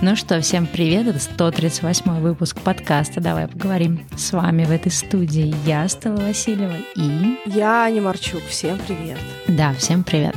[0.00, 4.06] Ну что, всем привет, это 138 выпуск подкаста «Давай поговорим».
[4.16, 7.36] С вами в этой студии я, Стелла Васильева, и...
[7.46, 8.42] Я, Аня Марчук.
[8.42, 9.18] Всем привет.
[9.48, 10.36] Да, всем привет.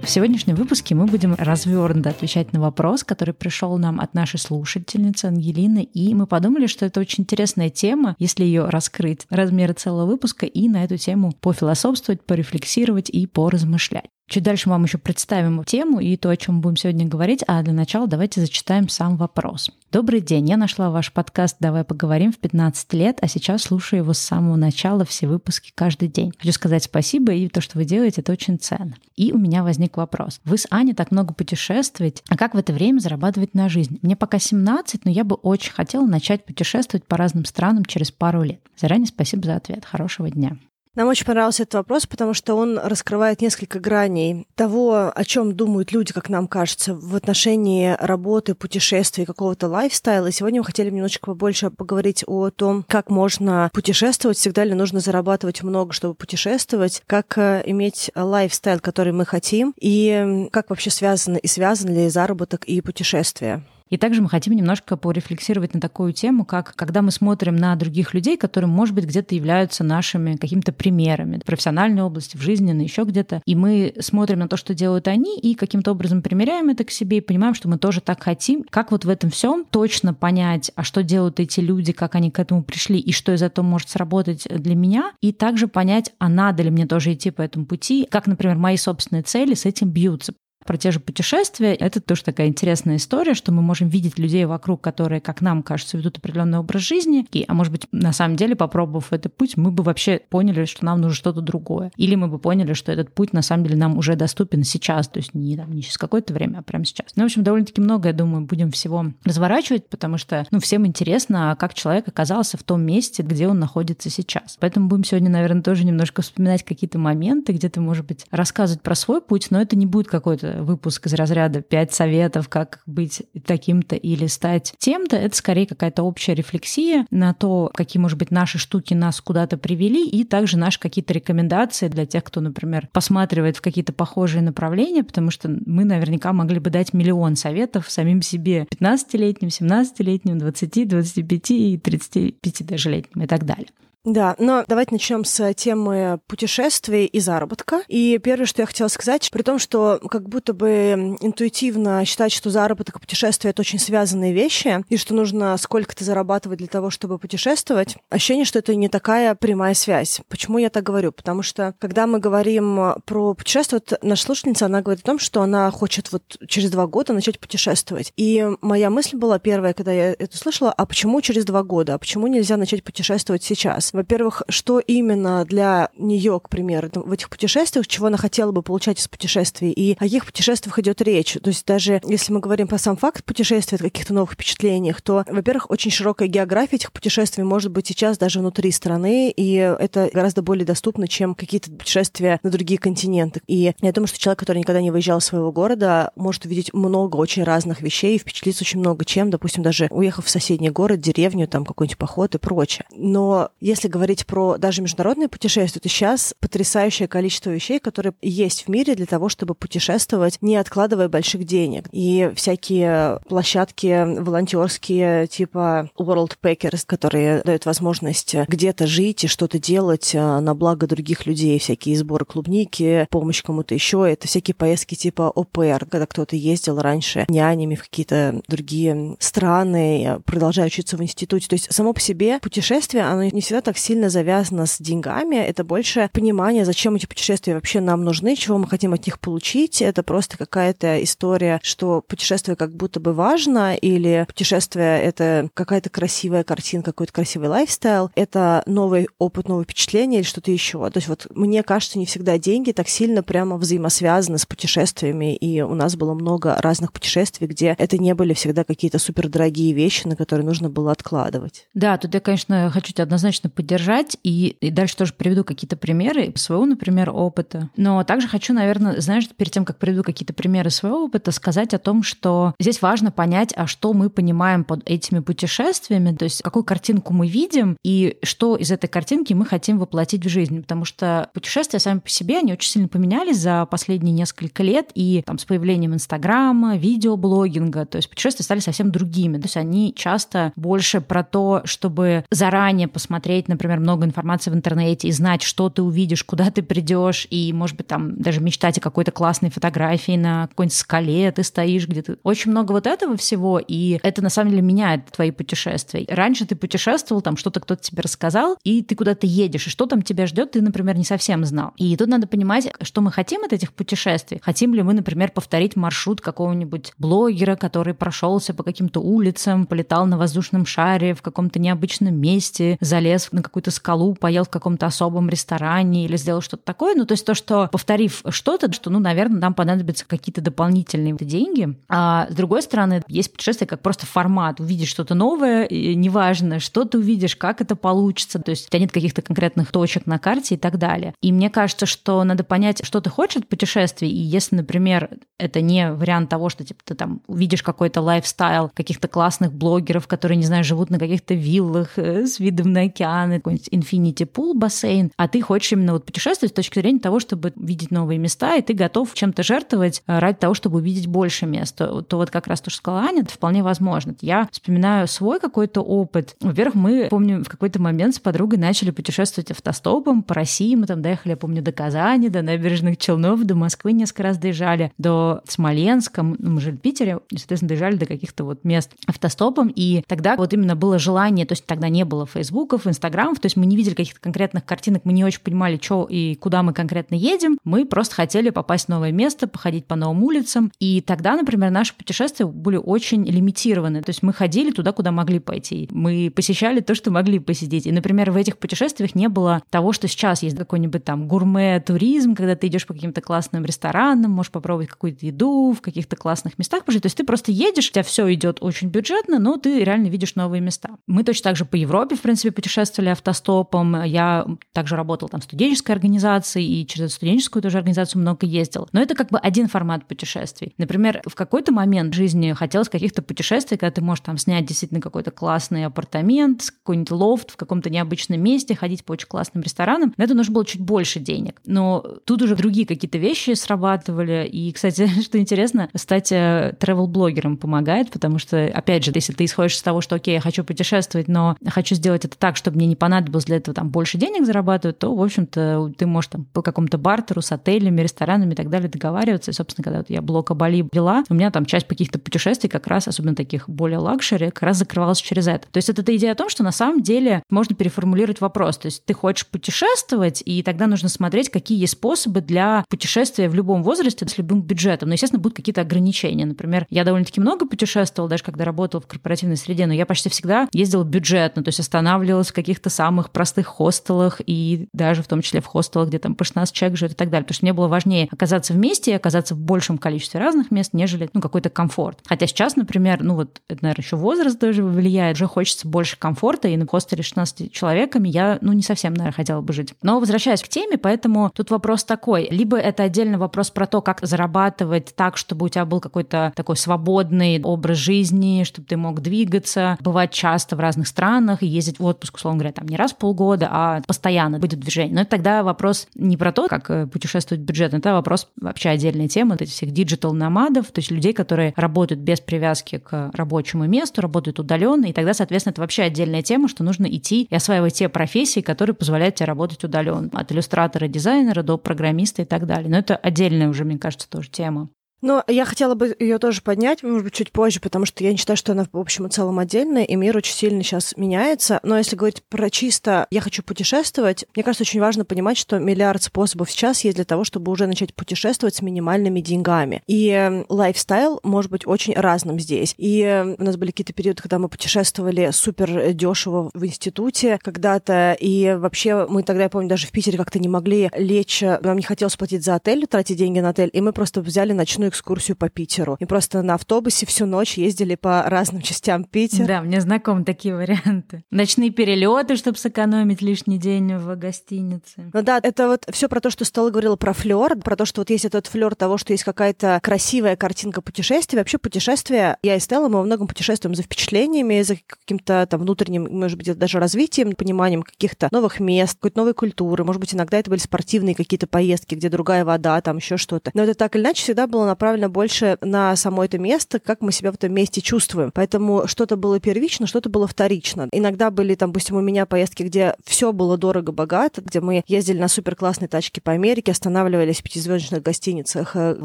[0.00, 5.24] В сегодняшнем выпуске мы будем развернуто отвечать на вопрос, который пришел нам от нашей слушательницы
[5.24, 10.46] Ангелины, и мы подумали, что это очень интересная тема, если ее раскрыть размеры целого выпуска
[10.46, 14.06] и на эту тему пофилософствовать, порефлексировать и поразмышлять.
[14.28, 17.44] Чуть дальше мы вам еще представим тему и то, о чем мы будем сегодня говорить,
[17.46, 19.70] а для начала давайте зачитаем сам вопрос.
[19.92, 24.12] Добрый день, я нашла ваш подкаст «Давай поговорим» в 15 лет, а сейчас слушаю его
[24.12, 26.32] с самого начала, все выпуски каждый день.
[26.38, 28.96] Хочу сказать спасибо, и то, что вы делаете, это очень ценно.
[29.14, 30.40] И у меня возник вопрос.
[30.44, 34.00] Вы с Аней так много путешествуете, а как в это время зарабатывать на жизнь?
[34.02, 38.42] Мне пока 17, но я бы очень хотела начать путешествовать по разным странам через пару
[38.42, 38.60] лет.
[38.76, 39.84] Заранее спасибо за ответ.
[39.84, 40.58] Хорошего дня.
[40.96, 45.92] Нам очень понравился этот вопрос, потому что он раскрывает несколько граней того, о чем думают
[45.92, 50.28] люди, как нам кажется, в отношении работы, путешествий, какого-то лайфстайла.
[50.28, 55.00] И сегодня мы хотели немножечко побольше поговорить о том, как можно путешествовать, всегда ли нужно
[55.00, 61.36] зарабатывать много, чтобы путешествовать, как э, иметь лайфстайл, который мы хотим, и как вообще связаны
[61.36, 63.62] и связан ли заработок и путешествия.
[63.88, 68.14] И также мы хотим немножко порефлексировать на такую тему, как когда мы смотрим на других
[68.14, 73.04] людей, которые, может быть, где-то являются нашими какими-то примерами в профессиональной области, в жизненной, еще
[73.04, 73.42] где-то.
[73.44, 77.18] И мы смотрим на то, что делают они, и каким-то образом примеряем это к себе
[77.18, 78.64] и понимаем, что мы тоже так хотим.
[78.70, 82.38] Как вот в этом всем точно понять, а что делают эти люди, как они к
[82.38, 86.62] этому пришли, и что из этого может сработать для меня, и также понять, а надо
[86.62, 90.34] ли мне тоже идти по этому пути, как, например, мои собственные цели с этим бьются
[90.66, 91.74] про те же путешествия.
[91.74, 95.96] Это тоже такая интересная история, что мы можем видеть людей вокруг, которые, как нам кажется,
[95.96, 97.26] ведут определенный образ жизни.
[97.32, 100.84] И, а может быть, на самом деле, попробовав этот путь, мы бы вообще поняли, что
[100.84, 101.92] нам нужно что-то другое.
[101.96, 105.18] Или мы бы поняли, что этот путь на самом деле нам уже доступен сейчас, то
[105.18, 107.12] есть не, там, не через какое-то время, а прямо сейчас.
[107.16, 111.56] Ну, в общем, довольно-таки много, я думаю, будем всего разворачивать, потому что, ну, всем интересно,
[111.58, 114.56] как человек оказался в том месте, где он находится сейчас.
[114.60, 119.20] Поэтому будем сегодня, наверное, тоже немножко вспоминать какие-то моменты, где-то, может быть, рассказывать про свой
[119.20, 124.26] путь, но это не будет какой-то выпуск из разряда «пять советов, как быть таким-то или
[124.26, 129.20] стать тем-то», это скорее какая-то общая рефлексия на то, какие, может быть, наши штуки нас
[129.20, 134.42] куда-то привели, и также наши какие-то рекомендации для тех, кто, например, посматривает в какие-то похожие
[134.42, 140.88] направления, потому что мы наверняка могли бы дать миллион советов самим себе 15-летним, 17-летним, 20,
[140.88, 143.68] 25 и 35 даже летним и так далее.
[144.06, 147.82] Да, но давайте начнем с темы путешествий и заработка.
[147.88, 152.50] И первое, что я хотела сказать, при том, что как будто бы интуитивно считать, что
[152.50, 157.18] заработок и путешествие— это очень связанные вещи, и что нужно сколько-то зарабатывать для того, чтобы
[157.18, 160.20] путешествовать, ощущение, что это не такая прямая связь.
[160.28, 161.10] Почему я так говорю?
[161.10, 165.42] Потому что, когда мы говорим про путешествие, вот наша слушательница, она говорит о том, что
[165.42, 168.12] она хочет вот через два года начать путешествовать.
[168.16, 171.94] И моя мысль была первая, когда я это слышала, а почему через два года?
[171.94, 173.95] А почему нельзя начать путешествовать сейчас?
[173.96, 179.00] Во-первых, что именно для нее, к примеру, в этих путешествиях, чего она хотела бы получать
[179.00, 181.38] из путешествий, и о каких путешествиях идет речь.
[181.42, 185.70] То есть даже если мы говорим про сам факт путешествия, каких-то новых впечатлениях, то, во-первых,
[185.70, 190.66] очень широкая география этих путешествий может быть сейчас даже внутри страны, и это гораздо более
[190.66, 193.40] доступно, чем какие-то путешествия на другие континенты.
[193.46, 197.16] И я думаю, что человек, который никогда не выезжал из своего города, может увидеть много
[197.16, 201.48] очень разных вещей и впечатлиться очень много чем, допустим, даже уехав в соседний город, деревню,
[201.48, 202.84] там какой-нибудь поход и прочее.
[202.90, 208.64] Но если если говорить про даже международные путешествия, то сейчас потрясающее количество вещей, которые есть
[208.66, 211.84] в мире для того, чтобы путешествовать, не откладывая больших денег.
[211.92, 220.14] И всякие площадки волонтерские, типа World Packers, которые дают возможность где-то жить и что-то делать
[220.14, 224.04] э, на благо других людей, всякие сборы клубники, помощь кому-то еще.
[224.10, 230.66] Это всякие поездки типа ОПР, когда кто-то ездил раньше нянями в какие-то другие страны, продолжая
[230.66, 231.46] учиться в институте.
[231.48, 235.36] То есть само по себе путешествие, оно не всегда так так сильно завязано с деньгами,
[235.36, 239.82] это больше понимание, зачем эти путешествия вообще нам нужны, чего мы хотим от них получить.
[239.82, 246.42] Это просто какая-то история, что путешествие как будто бы важно, или путешествие— это какая-то красивая
[246.42, 250.78] картина, какой-то красивый лайфстайл, это новый опыт, новые впечатления или что-то еще.
[250.90, 255.60] То есть вот мне кажется, не всегда деньги так сильно прямо взаимосвязаны с путешествиями, и
[255.60, 260.16] у нас было много разных путешествий, где это не были всегда какие-то супердорогие вещи, на
[260.16, 261.68] которые нужно было откладывать.
[261.74, 264.16] Да, тут я, конечно, хочу тебя однозначно поддержать.
[264.22, 267.70] И, и дальше тоже приведу какие-то примеры своего, например, опыта.
[267.76, 271.78] Но также хочу, наверное, знаешь, перед тем, как приведу какие-то примеры своего опыта, сказать о
[271.78, 276.64] том, что здесь важно понять, а что мы понимаем под этими путешествиями, то есть какую
[276.64, 280.60] картинку мы видим и что из этой картинки мы хотим воплотить в жизнь.
[280.60, 284.90] Потому что путешествия сами по себе, они очень сильно поменялись за последние несколько лет.
[284.94, 289.38] И там с появлением Инстаграма, видеоблогинга, то есть путешествия стали совсем другими.
[289.38, 295.08] То есть они часто больше про то, чтобы заранее посмотреть, например, много информации в интернете
[295.08, 298.80] и знать, что ты увидишь, куда ты придешь, и, может быть, там даже мечтать о
[298.80, 302.16] какой-то классной фотографии на какой-нибудь скале, ты стоишь где-то.
[302.22, 306.04] Очень много вот этого всего, и это на самом деле меняет твои путешествия.
[306.08, 310.02] Раньше ты путешествовал, там что-то кто-то тебе рассказал, и ты куда-то едешь, и что там
[310.02, 311.72] тебя ждет, ты, например, не совсем знал.
[311.76, 314.40] И тут надо понимать, что мы хотим от этих путешествий.
[314.42, 320.18] Хотим ли мы, например, повторить маршрут какого-нибудь блогера, который прошелся по каким-то улицам, полетал на
[320.18, 326.04] воздушном шаре в каком-то необычном месте, залез на какую-то скалу, поел в каком-то особом ресторане
[326.04, 326.94] или сделал что-то такое.
[326.94, 331.76] Ну, то есть то, что повторив что-то, что, ну, наверное, нам понадобятся какие-то дополнительные деньги.
[331.88, 334.60] А с другой стороны, есть путешествие как просто формат.
[334.60, 338.38] Увидеть что-то новое, и неважно, что ты увидишь, как это получится.
[338.38, 341.14] То есть у тебя нет каких-то конкретных точек на карте и так далее.
[341.20, 344.10] И мне кажется, что надо понять, что ты хочешь от путешествий.
[344.10, 349.08] И если, например, это не вариант того, что типа, ты там увидишь какой-то лайфстайл каких-то
[349.08, 353.68] классных блогеров, которые, не знаю, живут на каких-то виллах э, с видом на океан, какой-нибудь
[353.68, 357.90] Infinity Pool бассейн, а ты хочешь именно вот путешествовать с точки зрения того, чтобы видеть
[357.90, 362.02] новые места, и ты готов чем-то жертвовать э, ради того, чтобы увидеть больше мест, то,
[362.02, 364.14] то вот как раз то, что сказала Аня, это вполне возможно.
[364.20, 366.36] Я вспоминаю свой какой-то опыт.
[366.40, 370.74] Во-первых, мы, помню, в какой-то момент с подругой начали путешествовать автостопом по России.
[370.74, 374.92] Мы там доехали, я помню, до Казани, до набережных Челнов, до Москвы несколько раз доезжали,
[374.98, 376.22] до Смоленска.
[376.22, 379.72] Ну, мы жили в Питере, и, соответственно, доезжали до каких-то вот мест автостопом.
[379.74, 383.56] И тогда вот именно было желание, то есть тогда не было фейсбуков, инстаграмов, то есть
[383.56, 387.14] мы не видели каких-то конкретных картинок, мы не очень понимали, что и куда мы конкретно
[387.14, 387.58] едем.
[387.64, 390.72] Мы просто хотели попасть в новое место, походить по новым улицам.
[390.78, 394.02] И тогда, например, наши путешествия были очень лимитированы.
[394.02, 395.88] То есть мы ходили туда, куда могли пойти.
[395.90, 397.86] Мы посещали то, что могли посетить.
[397.86, 402.54] И, например, в этих путешествиях не было того, что сейчас есть какой-нибудь там гурме-туризм, когда
[402.54, 407.02] ты идешь по каким-то классным ресторанам, можешь попробовать какую-то еду в каких-то классных местах пожить.
[407.02, 410.34] То есть ты просто едешь, у тебя все идет очень бюджетно, но ты реально видишь
[410.34, 410.90] новые места.
[411.06, 414.02] Мы точно так же по Европе, в принципе, путешествовали автостопом.
[414.04, 418.88] Я также работала там в студенческой организации, и через студенческую тоже организацию много ездил.
[418.92, 420.74] Но это как бы один формат путешествий.
[420.78, 425.30] Например, в какой-то момент жизни хотелось каких-то путешествий, когда ты можешь там снять действительно какой-то
[425.30, 430.14] классный апартамент, какой-нибудь лофт в каком-то необычном месте, ходить по очень классным ресторанам.
[430.16, 431.60] На это нужно было чуть больше денег.
[431.66, 434.48] Но тут уже другие какие-то вещи срабатывали.
[434.50, 439.82] И, кстати, что интересно, стать travel-блогером помогает, потому что, опять же, если ты исходишь из
[439.82, 443.44] того, что, окей, я хочу путешествовать, но хочу сделать это так, чтобы мне не понадобилось
[443.44, 447.42] для этого там больше денег зарабатывать, то, в общем-то, ты можешь там по какому-то бартеру
[447.42, 449.50] с отелями, ресторанами и так далее договариваться.
[449.50, 452.86] И, собственно, когда вот я блока Бали вела, у меня там часть каких-то путешествий как
[452.86, 455.68] раз, особенно таких более luxury, как раз закрывалась через это.
[455.70, 458.78] То есть это идея о том, что на самом деле можно переформулировать вопрос.
[458.78, 463.54] То есть ты хочешь путешествовать, и тогда нужно смотреть, какие есть способы для путешествия в
[463.54, 465.08] любом возрасте с любым бюджетом.
[465.08, 466.46] Но, естественно, будут какие-то ограничения.
[466.46, 470.68] Например, я довольно-таки много путешествовала, даже когда работала в корпоративной среде, но я почти всегда
[470.72, 475.60] ездила бюджетно, то есть останавливалась в каких-то самых простых хостелах и даже в том числе
[475.60, 477.44] в хостелах, где там по 16 человек живет и так далее.
[477.44, 480.92] Потому что мне было важнее оказаться в месте и оказаться в большем количестве разных мест,
[480.92, 482.20] нежели ну, какой-то комфорт.
[482.26, 486.68] Хотя сейчас, например, ну вот это, наверное, еще возраст тоже влияет, уже хочется больше комфорта,
[486.68, 489.94] и на хостеле 16 человеками я, ну, не совсем, наверное, хотела бы жить.
[490.02, 492.48] Но возвращаясь к теме, поэтому тут вопрос такой.
[492.50, 496.76] Либо это отдельный вопрос про то, как зарабатывать так, чтобы у тебя был какой-то такой
[496.76, 502.36] свободный образ жизни, чтобы ты мог двигаться, бывать часто в разных странах ездить в отпуск,
[502.36, 505.14] условно говоря, там не раз в полгода, а постоянно быть в движении.
[505.14, 509.28] Но это тогда вопрос не про то, как э, путешествовать бюджетно, это вопрос вообще отдельная
[509.28, 513.86] тема, этих всех digital nomad ов, то есть людей, которые работают без привязки к рабочему
[513.86, 517.94] месту, работают удаленно, и тогда, соответственно, это вообще отдельная тема, что нужно идти и осваивать
[517.94, 522.90] те профессии, которые позволяют тебе работать удаленно, от иллюстратора, дизайнера до программиста и так далее.
[522.90, 524.88] Но это отдельная уже, мне кажется, тоже тема.
[525.22, 528.36] Но я хотела бы ее тоже поднять, может быть, чуть позже, потому что я не
[528.36, 531.80] считаю, что она в общем и целом отдельная, и мир очень сильно сейчас меняется.
[531.82, 536.22] Но если говорить про чисто «я хочу путешествовать», мне кажется, очень важно понимать, что миллиард
[536.22, 540.02] способов сейчас есть для того, чтобы уже начать путешествовать с минимальными деньгами.
[540.06, 542.94] И эм, лайфстайл может быть очень разным здесь.
[542.98, 548.36] И эм, у нас были какие-то периоды, когда мы путешествовали супер дешево в институте когда-то,
[548.38, 552.02] и вообще мы тогда, я помню, даже в Питере как-то не могли лечь, нам не
[552.02, 555.56] хотелось платить за отель, тратить деньги на отель, и мы просто взяли ночную ночную экскурсию
[555.56, 556.16] по Питеру.
[556.20, 559.66] И просто на автобусе всю ночь ездили по разным частям Питера.
[559.66, 561.44] Да, мне знакомы такие варианты.
[561.50, 565.30] Ночные перелеты, чтобы сэкономить лишний день в гостинице.
[565.32, 568.20] Ну да, это вот все про то, что Стелла говорила про флер, про то, что
[568.20, 571.58] вот есть этот флер того, что есть какая-то красивая картинка путешествия.
[571.58, 576.28] Вообще путешествия, я и Стелла, мы во многом путешествуем за впечатлениями, за каким-то там внутренним,
[576.30, 580.04] может быть, даже развитием, пониманием каких-то новых мест, какой-то новой культуры.
[580.04, 583.70] Может быть, иногда это были спортивные какие-то поездки, где другая вода, там еще что-то.
[583.74, 587.30] Но это так или иначе всегда было направлено больше на само это место, как мы
[587.30, 588.50] себя в этом месте чувствуем.
[588.54, 591.08] Поэтому что-то было первично, что-то было вторично.
[591.12, 595.48] Иногда были, там, допустим, у меня поездки, где все было дорого-богато, где мы ездили на
[595.48, 599.24] супер классные тачки по Америке, останавливались в пятизвездочных гостиницах э, в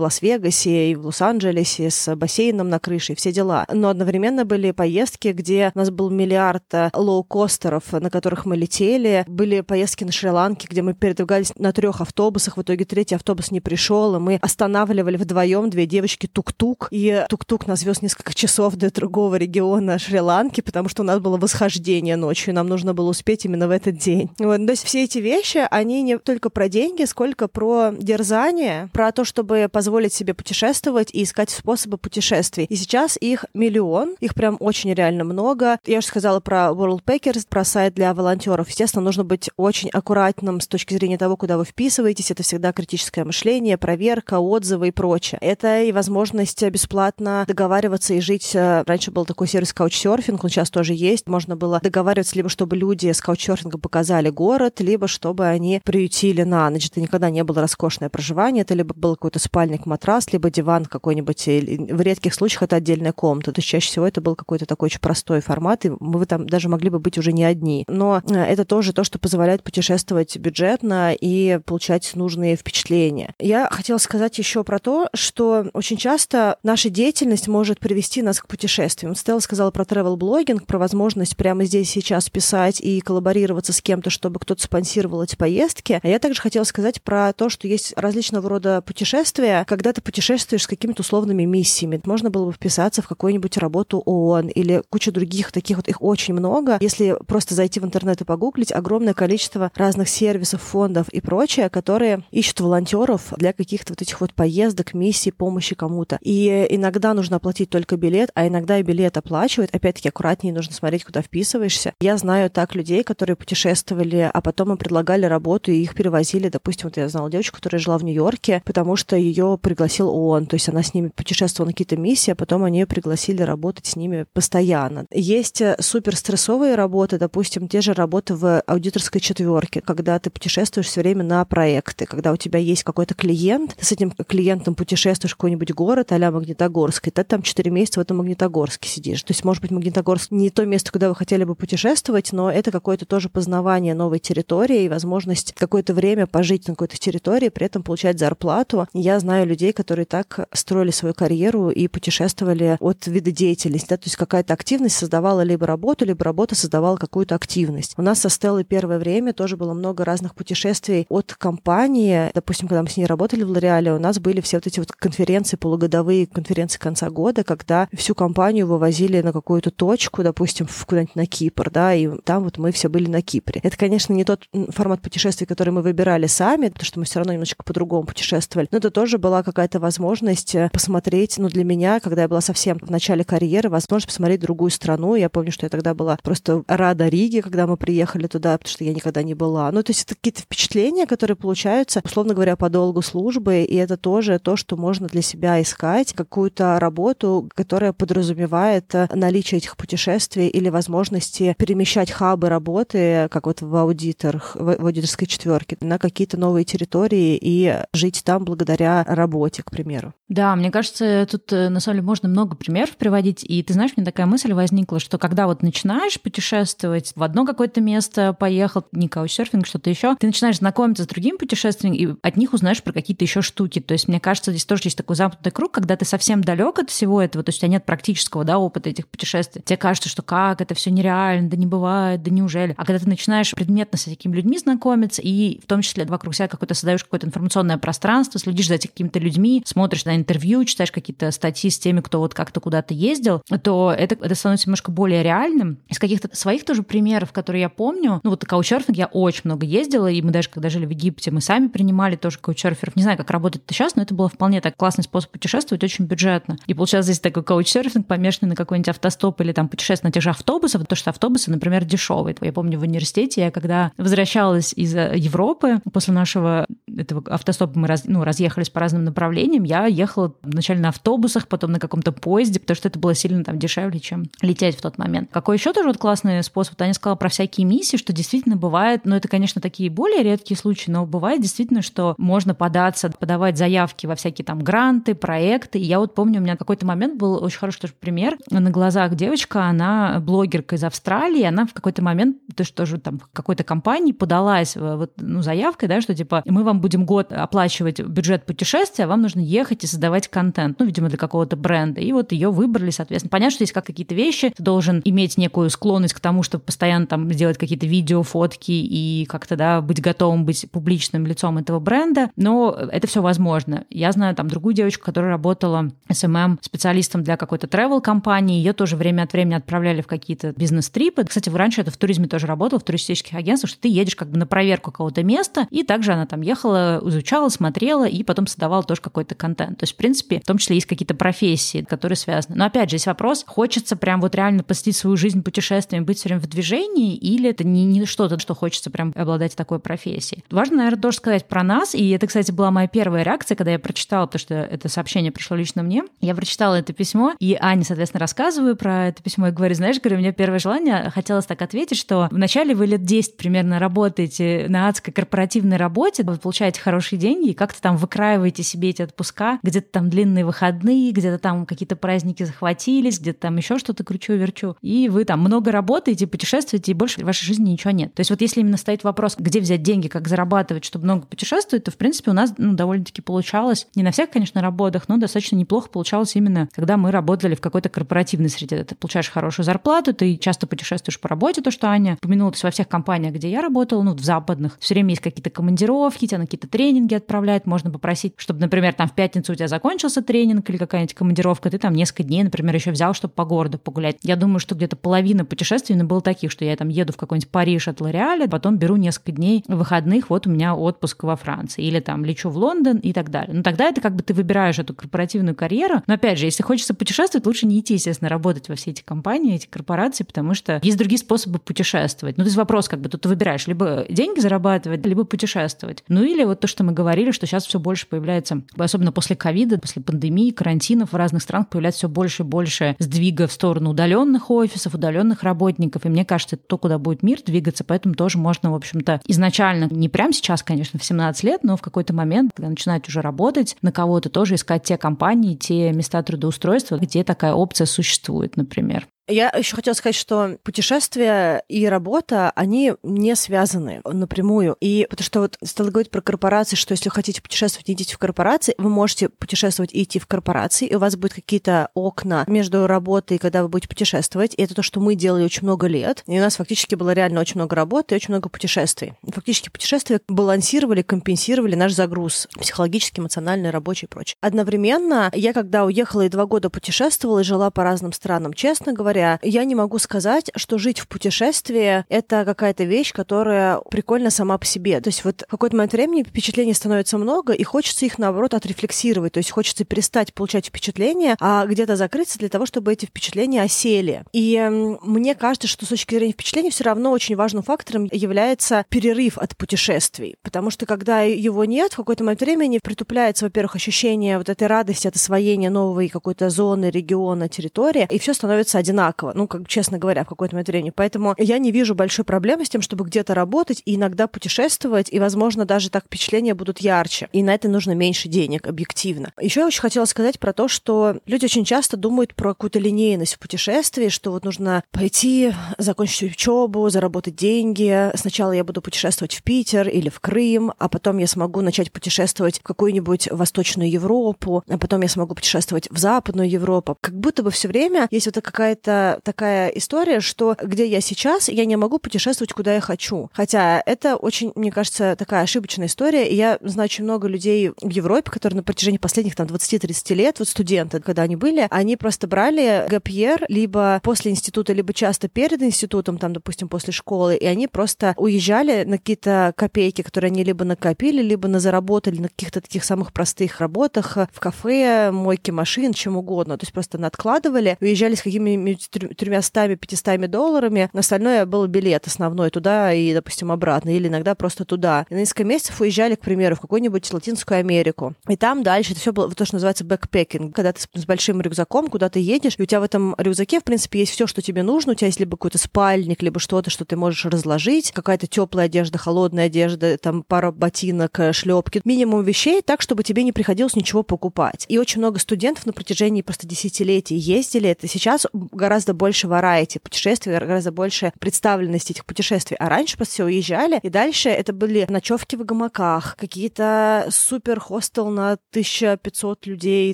[0.01, 3.65] Лас-Вегасе и в Лос-Анджелесе с бассейном на крыше все дела.
[3.71, 9.23] Но одновременно были поездки, где у нас был миллиард э, лоукостеров, на которых мы летели.
[9.27, 12.57] Были поездки на Шри-Ланке, где мы передвигались на трех автобусах.
[12.57, 16.87] В итоге третий автобус не пришел, и мы останавливали вдвоем две девочки тук-тук.
[16.91, 21.37] И тук-тук нас вез несколько часов до другого региона Шри-Ланки, потому что у нас было
[21.37, 24.29] восхождение ночью, и нам нужно было успеть именно в этот день.
[24.39, 24.57] Вот.
[24.65, 29.25] То есть все эти вещи, они не только про деньги, сколько про дерзание, про то,
[29.25, 32.65] чтобы позволить себе путешествовать и искать способы путешествий.
[32.65, 35.77] И сейчас их миллион, их прям очень реально много.
[35.85, 38.69] Я уже сказала про World Packers, про сайт для волонтеров.
[38.69, 42.31] Естественно, нужно быть очень аккуратным с точки зрения того, куда вы вписываетесь.
[42.31, 45.39] Это всегда критическое мышление, проверка, отзывы и прочее.
[45.51, 48.51] Это и возможность бесплатно договариваться и жить.
[48.55, 51.27] Раньше был такой сервис каучсерфинг, он сейчас тоже есть.
[51.27, 56.69] Можно было договариваться либо чтобы люди с каучсерфинга показали город, либо чтобы они приютили на
[56.69, 56.87] ночь.
[56.87, 61.47] Это никогда не было роскошное проживание, это либо был какой-то спальник, матрас, либо диван какой-нибудь.
[61.47, 63.51] В редких случаях это отдельная комната.
[63.51, 66.69] То есть чаще всего это был какой-то такой очень простой формат, и вы там даже
[66.69, 67.83] могли бы быть уже не одни.
[67.89, 73.35] Но э, это тоже то, что позволяет путешествовать бюджетно и получать нужные впечатления.
[73.37, 78.47] Я хотела сказать еще про то, что очень часто наша деятельность может привести нас к
[78.47, 79.15] путешествиям.
[79.15, 84.09] Стелла сказала про travel блогинг, про возможность прямо здесь сейчас писать и коллаборироваться с кем-то,
[84.09, 85.99] чтобы кто-то спонсировал эти поездки.
[86.01, 90.63] А я также хотела сказать про то, что есть различного рода путешествия, когда ты путешествуешь
[90.63, 92.01] с какими-то условными миссиями.
[92.05, 96.33] Можно было бы вписаться в какую-нибудь работу ООН или кучу других таких вот, их очень
[96.33, 96.77] много.
[96.81, 102.23] Если просто зайти в интернет и погуглить, огромное количество разных сервисов, фондов и прочее, которые
[102.31, 106.17] ищут волонтеров для каких-то вот этих вот поездок, миссий, помощи кому-то.
[106.21, 109.73] И иногда нужно оплатить только билет, а иногда и билет оплачивают.
[109.73, 111.93] Опять-таки, аккуратнее нужно смотреть, куда вписываешься.
[112.01, 116.49] Я знаю так людей, которые путешествовали, а потом им предлагали работу, и их перевозили.
[116.49, 120.47] Допустим, вот я знала девочку, которая жила в Нью-Йорке, потому что ее пригласил ООН.
[120.47, 123.85] То есть она с ними путешествовала на какие-то миссии, а потом они ее пригласили работать
[123.85, 125.05] с ними постоянно.
[125.11, 131.01] Есть супер стрессовые работы, допустим, те же работы в аудиторской четверке, когда ты путешествуешь все
[131.01, 135.35] время на проекты, когда у тебя есть какой-то клиент, ты с этим клиентом путешествуешь в
[135.35, 139.23] какой-нибудь город а-ля Магнитогорск, и ты там 4 месяца в этом Магнитогорске сидишь.
[139.23, 142.71] То есть, может быть, Магнитогорск не то место, куда вы хотели бы путешествовать, но это
[142.71, 147.83] какое-то тоже познавание новой территории и возможность какое-то время пожить на какой-то территории, при этом
[147.83, 148.87] получать зарплату.
[148.93, 153.89] Я знаю людей, которые так строили свою карьеру и путешествовали от вида деятельности.
[153.89, 153.97] Да?
[153.97, 157.93] То есть какая-то активность создавала либо работу, либо работа создавала какую-то активность.
[157.97, 162.31] У нас со Стеллой первое время тоже было много разных путешествий от компании.
[162.33, 164.91] Допустим, когда мы с ней работали в Лореале, у нас были все вот эти вот
[165.01, 171.25] конференции, полугодовые конференции конца года, когда всю компанию вывозили на какую-то точку, допустим, куда-нибудь на
[171.25, 173.59] Кипр, да, и там вот мы все были на Кипре.
[173.63, 177.33] Это, конечно, не тот формат путешествий, который мы выбирали сами, потому что мы все равно
[177.33, 182.21] немножечко по-другому путешествовали, но это тоже была какая-то возможность э, посмотреть, ну, для меня, когда
[182.21, 185.15] я была совсем в начале карьеры, возможность посмотреть другую страну.
[185.15, 188.83] Я помню, что я тогда была просто рада Риге, когда мы приехали туда, потому что
[188.83, 189.71] я никогда не была.
[189.71, 193.97] Ну, то есть это какие-то впечатления, которые получаются, условно говоря, по долгу службы, и это
[193.97, 200.47] тоже то, что можно для себя искать, какую-то работу, которая подразумевает э, наличие этих путешествий
[200.47, 206.65] или возможности перемещать хабы работы, как вот в аудиторах, в аудиторской четверке, на какие-то новые
[206.65, 210.13] территории и жить там благодаря работе, к примеру.
[210.31, 213.43] Да, мне кажется, тут э, на самом деле можно много примеров приводить.
[213.43, 217.81] И ты знаешь, мне такая мысль возникла, что когда вот начинаешь путешествовать в одно какое-то
[217.81, 222.53] место, поехал, не каучсерфинг, что-то еще, ты начинаешь знакомиться с другими путешественниками, и от них
[222.53, 223.79] узнаешь про какие-то еще штуки.
[223.79, 226.89] То есть, мне кажется, здесь тоже есть такой замкнутый круг, когда ты совсем далек от
[226.89, 229.61] всего этого, то есть у тебя нет практического да, опыта этих путешествий.
[229.63, 232.73] Тебе кажется, что как, это все нереально, да не бывает, да неужели.
[232.77, 236.47] А когда ты начинаешь предметно с такими людьми знакомиться, и в том числе вокруг себя
[236.47, 241.31] какое-то создаешь какое-то информационное пространство, следишь за этими какими-то людьми, смотришь на интервью, читаешь какие-то
[241.31, 245.79] статьи с теми, кто вот как-то куда-то ездил, то это, это становится немножко более реальным.
[245.87, 250.07] Из каких-то своих тоже примеров, которые я помню, ну вот каучерфинг я очень много ездила,
[250.07, 252.95] и мы даже когда жили в Египте, мы сами принимали тоже каучерферов.
[252.95, 255.83] Не знаю, как работает это сейчас, но это было вполне так это классный способ путешествовать,
[255.83, 256.57] очень бюджетно.
[256.67, 260.29] И получается здесь такой коуч-серфинг, помешанный на какой-нибудь автостоп или там путешествие на тех же
[260.29, 262.35] автобусах, то, что автобусы, например, дешевые.
[262.41, 268.03] Я помню в университете, я когда возвращалась из Европы после нашего этого автостопа, мы раз,
[268.05, 272.75] ну, разъехались по разным направлениям, я ехала вначале на автобусах, потом на каком-то поезде, потому
[272.75, 275.29] что это было сильно там дешевле, чем лететь в тот момент.
[275.31, 276.75] Какой еще тоже вот классный способ?
[276.75, 280.89] Таня сказала про всякие миссии, что действительно бывает, ну, это, конечно, такие более редкие случаи,
[280.89, 285.79] но бывает действительно, что можно податься, подавать заявки во всякие там гранты, проекты.
[285.79, 288.37] И я вот помню, у меня какой-то момент был очень хороший тоже пример.
[288.49, 293.21] На глазах девочка, она блогерка из Австралии, она в какой-то момент то, что тоже там
[293.33, 298.45] какой-то компании подалась вот, ну, заявкой, да, что типа мы вам будем год оплачивать бюджет
[298.45, 302.01] путешествия, а вам нужно ехать и создавать контент, ну, видимо, для какого-то бренда.
[302.01, 303.29] И вот ее выбрали, соответственно.
[303.29, 307.07] Понятно, что есть как какие-то вещи, ты должен иметь некую склонность к тому, чтобы постоянно
[307.07, 312.29] там делать какие-то видео, фотки и как-то, да, быть готовым быть публичным лицом этого бренда,
[312.35, 313.85] но это все возможно.
[313.89, 319.23] Я знаю там другую девочку, которая работала SMM-специалистом для какой-то travel компании ее тоже время
[319.23, 321.23] от времени отправляли в какие-то бизнес-трипы.
[321.23, 324.37] Кстати, раньше это в туризме тоже работало, в туристических агентствах, что ты едешь как бы
[324.37, 329.01] на проверку какого-то места, и также она там ехала, изучала, смотрела, и потом создавала тоже
[329.01, 329.79] какой-то контент.
[329.79, 332.55] То есть, в принципе, в том числе есть какие-то профессии, которые связаны.
[332.55, 336.29] Но опять же, есть вопрос, хочется прям вот реально посвятить свою жизнь путешествиям, быть все
[336.29, 340.43] время в движении, или это не, не что-то, что хочется прям обладать такой профессией.
[340.51, 343.79] Важно, наверное, тоже сказать про нас, и это, кстати, была моя первая реакция, когда я
[343.79, 346.03] прочитала, потому что это сообщение пришло лично мне.
[346.19, 350.17] Я прочитала это письмо, и Аня, соответственно, рассказываю про это письмо и говорю, знаешь, говорю,
[350.17, 354.87] у меня первое желание, хотелось так ответить, что вначале вы лет 10 примерно работаете на
[354.87, 359.87] адской корпоративной работе, вы получаете хорошие деньги, и как-то там выкраиваете себе эти отпуска, где-то
[359.91, 365.25] там длинные выходные, где-то там какие-то праздники захватились, где-то там еще что-то кручу-верчу, и вы
[365.25, 368.13] там много работаете, путешествуете, и больше в вашей жизни ничего нет.
[368.13, 371.83] То есть вот если именно стоит вопрос, где взять деньги, как зарабатывать, чтобы много путешествовать,
[371.83, 375.55] то, в принципе, у нас ну, довольно-таки получалось, не на всех, конечно, работах, но достаточно
[375.55, 378.83] неплохо получалось именно, когда мы работали в какой-то корпоративной среде.
[378.83, 382.63] Ты получаешь хорошую зарплату, ты часто путешествуешь по работе, то, что Аня упомянула, то есть
[382.63, 386.39] во всех компаниях, где я работала, ну, в западных, все время есть какие-то командировки, тебя
[386.39, 390.69] на какие-то тренинги отправляют, можно попросить, чтобы, например, там в пятницу у тебя закончился тренинг
[390.69, 394.17] или какая-нибудь командировка, ты там несколько дней, например, еще взял, чтобы по городу погулять.
[394.23, 397.49] Я думаю, что где-то половина путешествий ну, было таких, что я там еду в какой-нибудь
[397.49, 401.99] Париж от Лореаля, потом беру несколько дней выходных, вот у меня отпуск во Франции, или
[401.99, 403.55] там лечу в Лондон и так далее.
[403.55, 406.93] Ну, тогда это как бы ты выбираешь эту корпоративную карьеру, но опять же, если хочется
[406.93, 410.97] путешествовать, лучше не идти, естественно, работать во все эти компании, эти корпорации, потому что есть
[410.97, 412.37] другие способы путешествовать.
[412.37, 416.03] Ну, то есть вопрос, как бы тут ты выбираешь либо деньги зарабатывать, либо путешествовать.
[416.07, 419.77] Ну или вот то, что мы говорили, что сейчас все больше появляется, особенно после ковида,
[419.77, 424.49] после пандемии, карантинов в разных странах появляется все больше и больше сдвига в сторону удаленных
[424.49, 426.05] офисов, удаленных работников.
[426.05, 429.87] И мне кажется, это то, куда будет мир двигаться, поэтому тоже можно, в общем-то, изначально,
[429.91, 433.77] не прямо сейчас, конечно, в 17 лет, но в какой-то момент, когда начинать уже работать
[433.81, 439.07] на кого-то, тоже искать те компании, те места трудоустройства, где такая опция существует, например.
[439.27, 444.75] Я еще хотела сказать, что путешествия и работа, они не связаны напрямую.
[444.81, 448.75] И потому что вот стала говорить про корпорации, что если хотите путешествовать, идите в корпорации,
[448.77, 453.37] вы можете путешествовать и идти в корпорации, и у вас будет какие-то окна между работой,
[453.37, 454.53] когда вы будете путешествовать.
[454.57, 456.23] И это то, что мы делали очень много лет.
[456.27, 459.13] И у нас фактически было реально очень много работы и очень много путешествий.
[459.27, 464.35] Фактически путешествия балансировали, компенсировали наш загруз психологический, эмоциональный, рабочий и прочее.
[464.41, 469.10] Одновременно я, когда уехала и два года путешествовала и жила по разным странам, честно говоря,
[469.11, 474.57] говоря, я не могу сказать, что жить в путешествии— это какая-то вещь, которая прикольна сама
[474.57, 475.01] по себе.
[475.01, 479.33] То есть вот в какой-то момент времени впечатлений становится много, и хочется их, наоборот, отрефлексировать.
[479.33, 484.23] То есть хочется перестать получать впечатления, а где-то закрыться для того, чтобы эти впечатления осели.
[484.31, 484.57] И
[485.01, 489.57] мне кажется, что с точки зрения впечатлений все равно очень важным фактором является перерыв от
[489.57, 490.35] путешествий.
[490.41, 495.07] Потому что когда его нет, в какой-то момент времени притупляется, во-первых, ощущение вот этой радости
[495.07, 499.97] от освоения новой какой-то зоны, региона, территории, и все становится одинаково одинаково, ну, как честно
[499.97, 500.91] говоря, в какой-то момент времени.
[500.95, 505.19] Поэтому я не вижу большой проблемы с тем, чтобы где-то работать и иногда путешествовать, и,
[505.19, 507.29] возможно, даже так впечатления будут ярче.
[507.33, 509.33] И на это нужно меньше денег, объективно.
[509.39, 513.35] Еще я очень хотела сказать про то, что люди очень часто думают про какую-то линейность
[513.35, 518.11] в путешествии, что вот нужно пойти, закончить учебу, заработать деньги.
[518.15, 522.59] Сначала я буду путешествовать в Питер или в Крым, а потом я смогу начать путешествовать
[522.59, 526.97] в какую-нибудь Восточную Европу, а потом я смогу путешествовать в Западную Европу.
[526.99, 531.49] Как будто бы все время есть вот какая-то это такая история, что где я сейчас,
[531.49, 533.29] я не могу путешествовать, куда я хочу.
[533.33, 536.29] Хотя это очень, мне кажется, такая ошибочная история.
[536.29, 540.39] И я знаю очень много людей в Европе, которые на протяжении последних там 20-30 лет,
[540.39, 545.61] вот студенты, когда они были, они просто брали ГПР либо после института, либо часто перед
[545.61, 550.65] институтом, там, допустим, после школы, и они просто уезжали на какие-то копейки, которые они либо
[550.65, 556.17] накопили, либо на заработали на каких-то таких самых простых работах в кафе, мойке машин, чем
[556.17, 556.57] угодно.
[556.57, 562.93] То есть просто надкладывали, уезжали с какими-нибудь тремястами, пятистами долларами, остальное был билет основной туда
[562.93, 565.05] и, допустим, обратно, или иногда просто туда.
[565.09, 568.13] И на несколько месяцев уезжали, к примеру, в какую-нибудь Латинскую Америку.
[568.27, 571.89] И там дальше это все было то, что называется backpacking, когда ты с большим рюкзаком
[571.89, 574.63] куда ты едешь, и у тебя в этом рюкзаке, в принципе, есть все, что тебе
[574.63, 574.93] нужно.
[574.93, 578.97] У тебя есть либо какой-то спальник, либо что-то, что ты можешь разложить, какая-то теплая одежда,
[578.97, 584.65] холодная одежда, там пара ботинок, шлепки, минимум вещей, так, чтобы тебе не приходилось ничего покупать.
[584.69, 587.69] И очень много студентов на протяжении просто десятилетий ездили.
[587.69, 592.57] Это сейчас гораздо больше variety путешествий, гораздо больше представленности этих путешествий.
[592.57, 598.09] А раньше просто все уезжали, и дальше это были ночевки в гамаках, какие-то супер хостел
[598.09, 599.93] на 1500 людей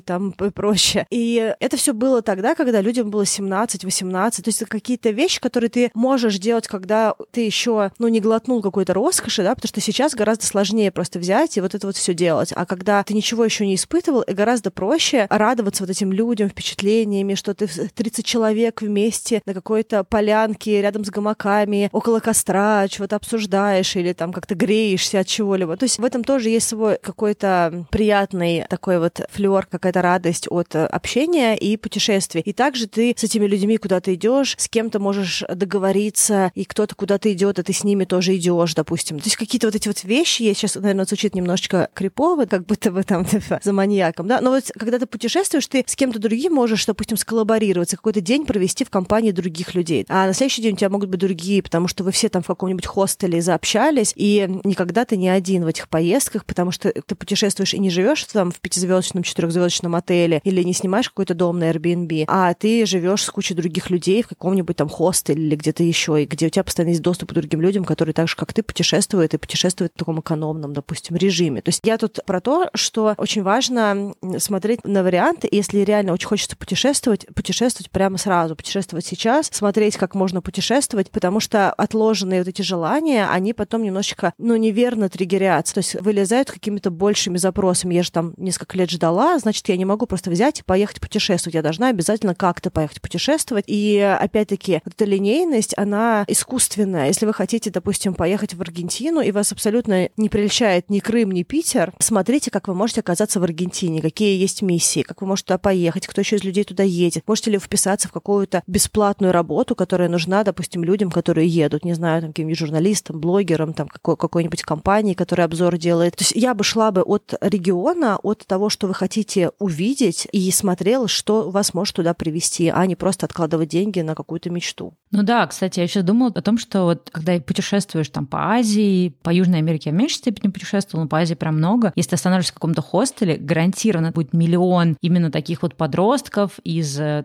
[0.00, 1.06] там и прочее.
[1.10, 4.42] И это все было тогда, когда людям было 17-18.
[4.42, 8.62] То есть это какие-то вещи, которые ты можешь делать, когда ты еще, ну, не глотнул
[8.62, 12.14] какой-то роскоши, да, потому что сейчас гораздо сложнее просто взять и вот это вот все
[12.14, 12.52] делать.
[12.54, 17.34] А когда ты ничего еще не испытывал, и гораздо проще радоваться вот этим людям, впечатлениями,
[17.34, 23.96] что ты 30 человек вместе на какой-то полянке рядом с гамаками, около костра, чего-то обсуждаешь
[23.96, 25.76] или там как-то греешься от чего-либо.
[25.76, 30.74] То есть в этом тоже есть свой какой-то приятный такой вот флер, какая-то радость от
[30.74, 32.42] общения и путешествий.
[32.42, 37.32] И также ты с этими людьми куда-то идешь, с кем-то можешь договориться, и кто-то куда-то
[37.32, 39.18] идет, а ты с ними тоже идешь, допустим.
[39.18, 42.90] То есть какие-то вот эти вот вещи, я сейчас, наверное, звучит немножечко крипово, как будто
[42.90, 46.54] бы там типа, за маньяком, да, но вот когда ты путешествуешь, ты с кем-то другим
[46.54, 50.04] можешь, допустим, сколлаборироваться, какой-то день провести в компании других людей.
[50.08, 52.48] А на следующий день у тебя могут быть другие, потому что вы все там в
[52.48, 57.72] каком-нибудь хостеле заобщались, и никогда ты не один в этих поездках, потому что ты путешествуешь
[57.72, 62.24] и не живешь там в пятизвездочном, четырехзвездочном отеле или не снимаешь какой-то дом на Airbnb,
[62.26, 66.26] а ты живешь с кучей других людей в каком-нибудь там хостеле или где-то еще, и
[66.26, 69.34] где у тебя постоянно есть доступ к другим людям, которые так же, как ты, путешествуют
[69.34, 71.62] и путешествуют в таком экономном, допустим, режиме.
[71.62, 76.26] То есть я тут про то, что очень важно смотреть на варианты, если реально очень
[76.26, 82.48] хочется путешествовать, путешествовать прямо сразу, путешествовать сейчас, смотреть, как можно путешествовать, потому что отложенные вот
[82.48, 87.94] эти желания, они потом немножечко, ну, неверно триггерятся, то есть вылезают какими-то большими запросами.
[87.94, 91.54] Я же там несколько лет ждала, значит, я не могу просто взять и поехать путешествовать.
[91.54, 93.64] Я должна обязательно как-то поехать путешествовать.
[93.66, 97.08] И опять-таки, вот эта линейность, она искусственная.
[97.08, 101.42] Если вы хотите, допустим, поехать в Аргентину, и вас абсолютно не прельщает ни Крым, ни
[101.42, 105.58] Питер, смотрите, как вы можете оказаться в Аргентине, какие есть миссии, как вы можете туда
[105.58, 107.22] поехать, кто еще из людей туда едет.
[107.26, 112.20] Можете ли вписаться в какую-то бесплатную работу, которая нужна, допустим, людям, которые едут, не знаю,
[112.20, 116.14] там, каким-нибудь журналистам, блогерам, там, какой- какой-нибудь компании, которая обзор делает.
[116.16, 120.50] То есть я бы шла бы от региона, от того, что вы хотите увидеть, и
[120.50, 124.92] смотрела, что вас может туда привести, а не просто откладывать деньги на какую-то мечту.
[125.10, 129.14] Ну да, кстати, я еще думала о том, что вот когда путешествуешь там по Азии,
[129.22, 131.94] по Южной Америке я в меньшей степени путешествовала, но по Азии прям много.
[131.96, 137.24] Если ты остановишься в каком-то хостеле, гарантированно будет миллион именно таких вот подростков из э,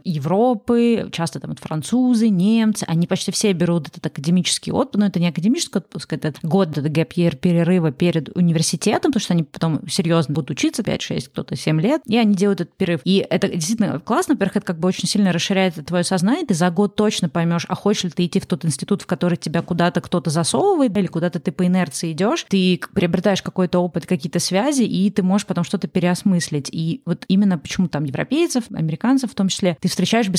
[1.11, 5.27] Часто там вот французы, немцы, они почти все берут этот академический отпуск, но это не
[5.27, 10.51] академический отпуск, это год до гэп перерыва перед университетом, потому что они потом серьезно будут
[10.51, 13.01] учиться 5-6, кто-то 7 лет, и они делают этот перерыв.
[13.03, 16.69] И это действительно классно, во-первых, это как бы очень сильно расширяет твое сознание, ты за
[16.69, 20.01] год точно поймешь, а хочешь ли ты идти в тот институт, в который тебя куда-то
[20.01, 25.09] кто-то засовывает, или куда-то ты по инерции идешь, ты приобретаешь какой-то опыт, какие-то связи, и
[25.09, 26.69] ты можешь потом что-то переосмыслить.
[26.71, 30.29] И вот именно почему там европейцев, американцев в том числе, ты встречаешь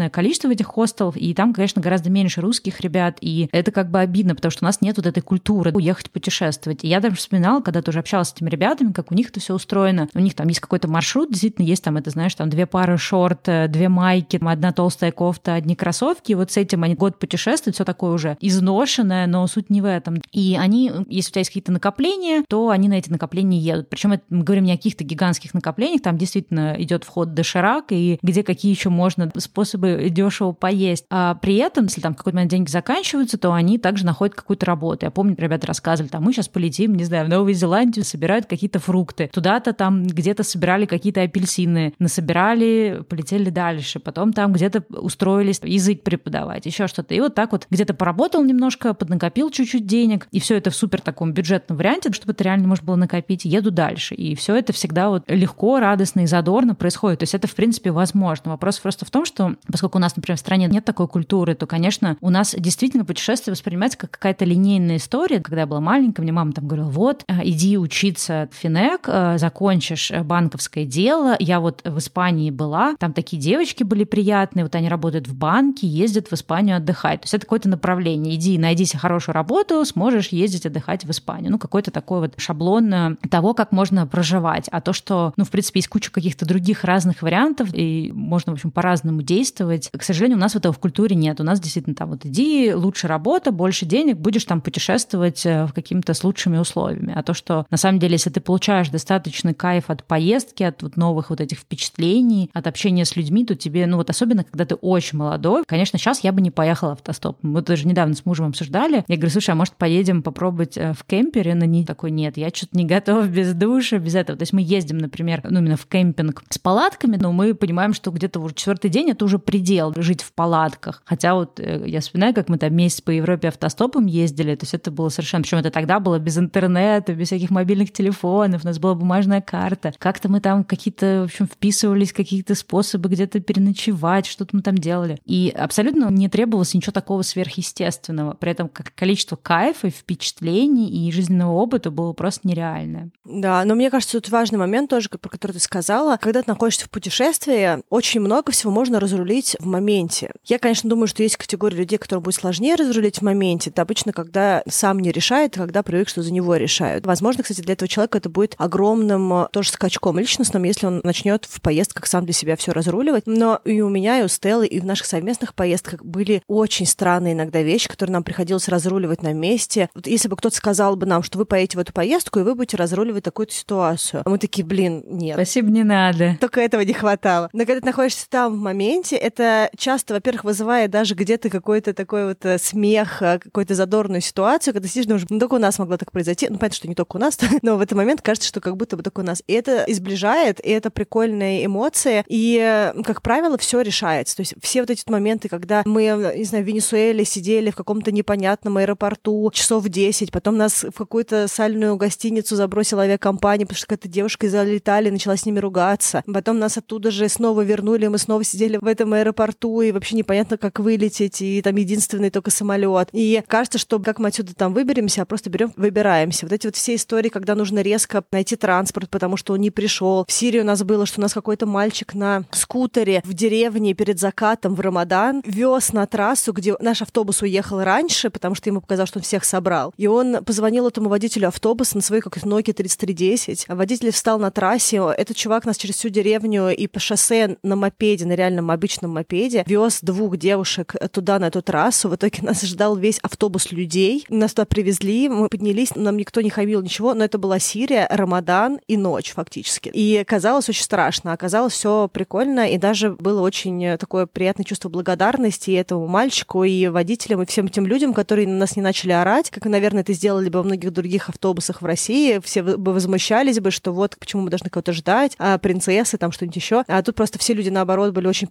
[0.00, 4.00] бесконечное количество этих хостелов, и там, конечно, гораздо меньше русских ребят, и это как бы
[4.00, 6.84] обидно, потому что у нас нет вот этой культуры уехать путешествовать.
[6.84, 9.54] И я даже вспоминала, когда тоже общалась с этими ребятами, как у них это все
[9.54, 10.08] устроено.
[10.14, 13.48] У них там есть какой-то маршрут, действительно есть там, это знаешь, там две пары шорт,
[13.48, 17.74] э, две майки, одна толстая кофта, одни кроссовки, и вот с этим они год путешествуют,
[17.74, 20.20] все такое уже изношенное, но суть не в этом.
[20.32, 23.88] И они, если у тебя есть какие-то накопления, то они на эти накопления едут.
[23.88, 28.42] Причем мы говорим не о каких-то гигантских накоплениях, там действительно идет вход доширак, и где
[28.42, 31.04] какие еще можно способы дешево поесть.
[31.10, 35.06] А при этом, если там какой-то момент деньги заканчиваются, то они также находят какую-то работу.
[35.06, 38.78] Я помню, ребята рассказывали, там мы сейчас полетим, не знаю, в Новую Зеландию, собирают какие-то
[38.78, 39.30] фрукты.
[39.32, 44.00] Туда-то там где-то собирали какие-то апельсины, насобирали, полетели дальше.
[44.00, 47.14] Потом там где-то устроились язык преподавать, еще что-то.
[47.14, 51.00] И вот так вот где-то поработал немножко, поднакопил чуть-чуть денег, и все это в супер
[51.00, 54.14] таком бюджетном варианте, чтобы это реально можно было накопить, еду дальше.
[54.14, 57.20] И все это всегда вот легко, радостно и задорно происходит.
[57.20, 58.50] То есть это, в принципе, возможно.
[58.50, 61.66] Вопрос просто в том, что поскольку у нас, например, в стране нет такой культуры, то,
[61.66, 65.40] конечно, у нас действительно путешествие воспринимается как какая-то линейная история.
[65.40, 69.38] Когда я была маленькая, мне мама там говорила, вот, э, иди учиться в Финек, э,
[69.38, 71.34] закончишь банковское дело.
[71.38, 75.86] Я вот в Испании была, там такие девочки были приятные, вот они работают в банке,
[75.86, 77.22] ездят в Испанию отдыхать.
[77.22, 78.34] То есть это какое-то направление.
[78.34, 81.52] Иди, найди себе хорошую работу, сможешь ездить отдыхать в Испанию.
[81.52, 84.68] Ну, какой-то такой вот шаблон того, как можно проживать.
[84.70, 88.56] А то, что, ну, в принципе, есть куча каких-то других разных вариантов, и можно, в
[88.56, 89.69] общем, по-разному действовать.
[89.78, 91.40] К сожалению, у нас этого в культуре нет.
[91.40, 95.72] У нас действительно там вот иди, лучше работа, больше денег, будешь там путешествовать э, в
[95.72, 97.12] каким-то с лучшими условиями.
[97.14, 100.96] А то, что на самом деле, если ты получаешь достаточный кайф от поездки, от вот
[100.96, 104.74] новых вот этих впечатлений, от общения с людьми, то тебе, ну вот особенно, когда ты
[104.74, 107.38] очень молодой, конечно, сейчас я бы не поехала автостоп.
[107.42, 109.04] Мы даже недавно с мужем обсуждали.
[109.08, 111.54] Я говорю, слушай, а может поедем попробовать э, в кемпере?
[111.54, 114.38] На ней такой, нет, я что-то не готов без душа, без этого.
[114.38, 118.10] То есть мы ездим, например, ну именно в кемпинг с палатками, но мы понимаем, что
[118.10, 121.02] где-то уже четвертый день это уже предел жить в палатках.
[121.04, 124.74] Хотя вот э, я вспоминаю, как мы там месяц по Европе автостопом ездили, то есть
[124.74, 125.42] это было совершенно...
[125.42, 129.92] Причем это тогда было без интернета, без всяких мобильных телефонов, у нас была бумажная карта.
[129.98, 135.18] Как-то мы там какие-то, в общем, вписывались, какие-то способы где-то переночевать, что-то мы там делали.
[135.26, 138.34] И абсолютно не требовалось ничего такого сверхъестественного.
[138.34, 143.10] При этом количество кайфа, впечатлений и жизненного опыта было просто нереальное.
[143.24, 146.16] Да, но мне кажется, тут важный момент тоже, про который ты сказала.
[146.16, 150.32] Когда ты находишься в путешествии, очень много всего можно разрулить в моменте.
[150.44, 153.70] Я, конечно, думаю, что есть категория людей, которым будет сложнее разрулить в моменте.
[153.70, 157.06] Это обычно, когда сам не решает, когда привык, что за него решают.
[157.06, 161.44] Возможно, кстати, для этого человека это будет огромным э, тоже скачком личностным, если он начнет
[161.44, 163.26] в поездках сам для себя все разруливать.
[163.26, 167.34] Но и у меня, и у Стеллы, и в наших совместных поездках были очень странные
[167.34, 169.88] иногда вещи, которые нам приходилось разруливать на месте.
[169.94, 172.54] Вот если бы кто-то сказал бы нам, что вы поедете в эту поездку, и вы
[172.54, 174.22] будете разруливать такую-то ситуацию.
[174.24, 175.36] А мы такие, блин, нет.
[175.36, 176.36] Спасибо, не надо.
[176.40, 177.48] Только этого не хватало.
[177.52, 179.39] Но когда ты находишься там в моменте, это
[179.76, 184.88] часто, во-первых, вызывает даже где-то какой-то такой вот э, смех, э, какую-то задорную ситуацию, когда
[184.88, 186.48] сидишь, думаешь, ну только у нас могло так произойти.
[186.48, 188.96] Ну, понятно, что не только у нас, но в этот момент кажется, что как будто
[188.96, 189.42] бы только у нас.
[189.46, 192.24] И это изближает, и это прикольные эмоции.
[192.28, 194.36] И, э, как правило, все решается.
[194.36, 198.12] То есть все вот эти моменты, когда мы, не знаю, в Венесуэле сидели в каком-то
[198.12, 204.08] непонятном аэропорту часов 10, потом нас в какую-то сальную гостиницу забросила авиакомпания, потому что какая-то
[204.08, 204.48] девушка
[204.80, 206.22] Италии начала с ними ругаться.
[206.32, 210.56] Потом нас оттуда же снова вернули, мы снова сидели в этом аэропорту, и вообще непонятно,
[210.56, 213.08] как вылететь, и там единственный только самолет.
[213.12, 216.46] И кажется, что как мы отсюда там выберемся, а просто берем, выбираемся.
[216.46, 220.24] Вот эти вот все истории, когда нужно резко найти транспорт, потому что он не пришел.
[220.26, 224.18] В Сирии у нас было, что у нас какой-то мальчик на скутере в деревне перед
[224.18, 229.10] закатом в Рамадан вез на трассу, где наш автобус уехал раньше, потому что ему показалось,
[229.10, 229.92] что он всех собрал.
[229.96, 233.66] И он позвонил этому водителю автобуса на свой как Nokia 3310.
[233.68, 235.02] А водитель встал на трассе.
[235.16, 239.64] Этот чувак нас через всю деревню и по шоссе на мопеде, на реальном обычном мопеде,
[239.66, 242.08] вез двух девушек туда, на эту трассу.
[242.08, 244.24] В итоге нас ждал весь автобус людей.
[244.28, 248.80] Нас туда привезли, мы поднялись, нам никто не хамил ничего, но это была Сирия, Рамадан
[248.88, 249.90] и ночь фактически.
[249.92, 255.70] И казалось очень страшно, оказалось все прикольно, и даже было очень такое приятное чувство благодарности
[255.70, 259.50] и этому мальчику, и водителям, и всем тем людям, которые на нас не начали орать,
[259.50, 262.40] как, наверное, это сделали бы во многих других автобусах в России.
[262.44, 266.56] Все бы возмущались бы, что вот почему мы должны кого-то ждать, а принцессы, там что-нибудь
[266.56, 266.84] еще.
[266.86, 268.48] А тут просто все люди, наоборот, были очень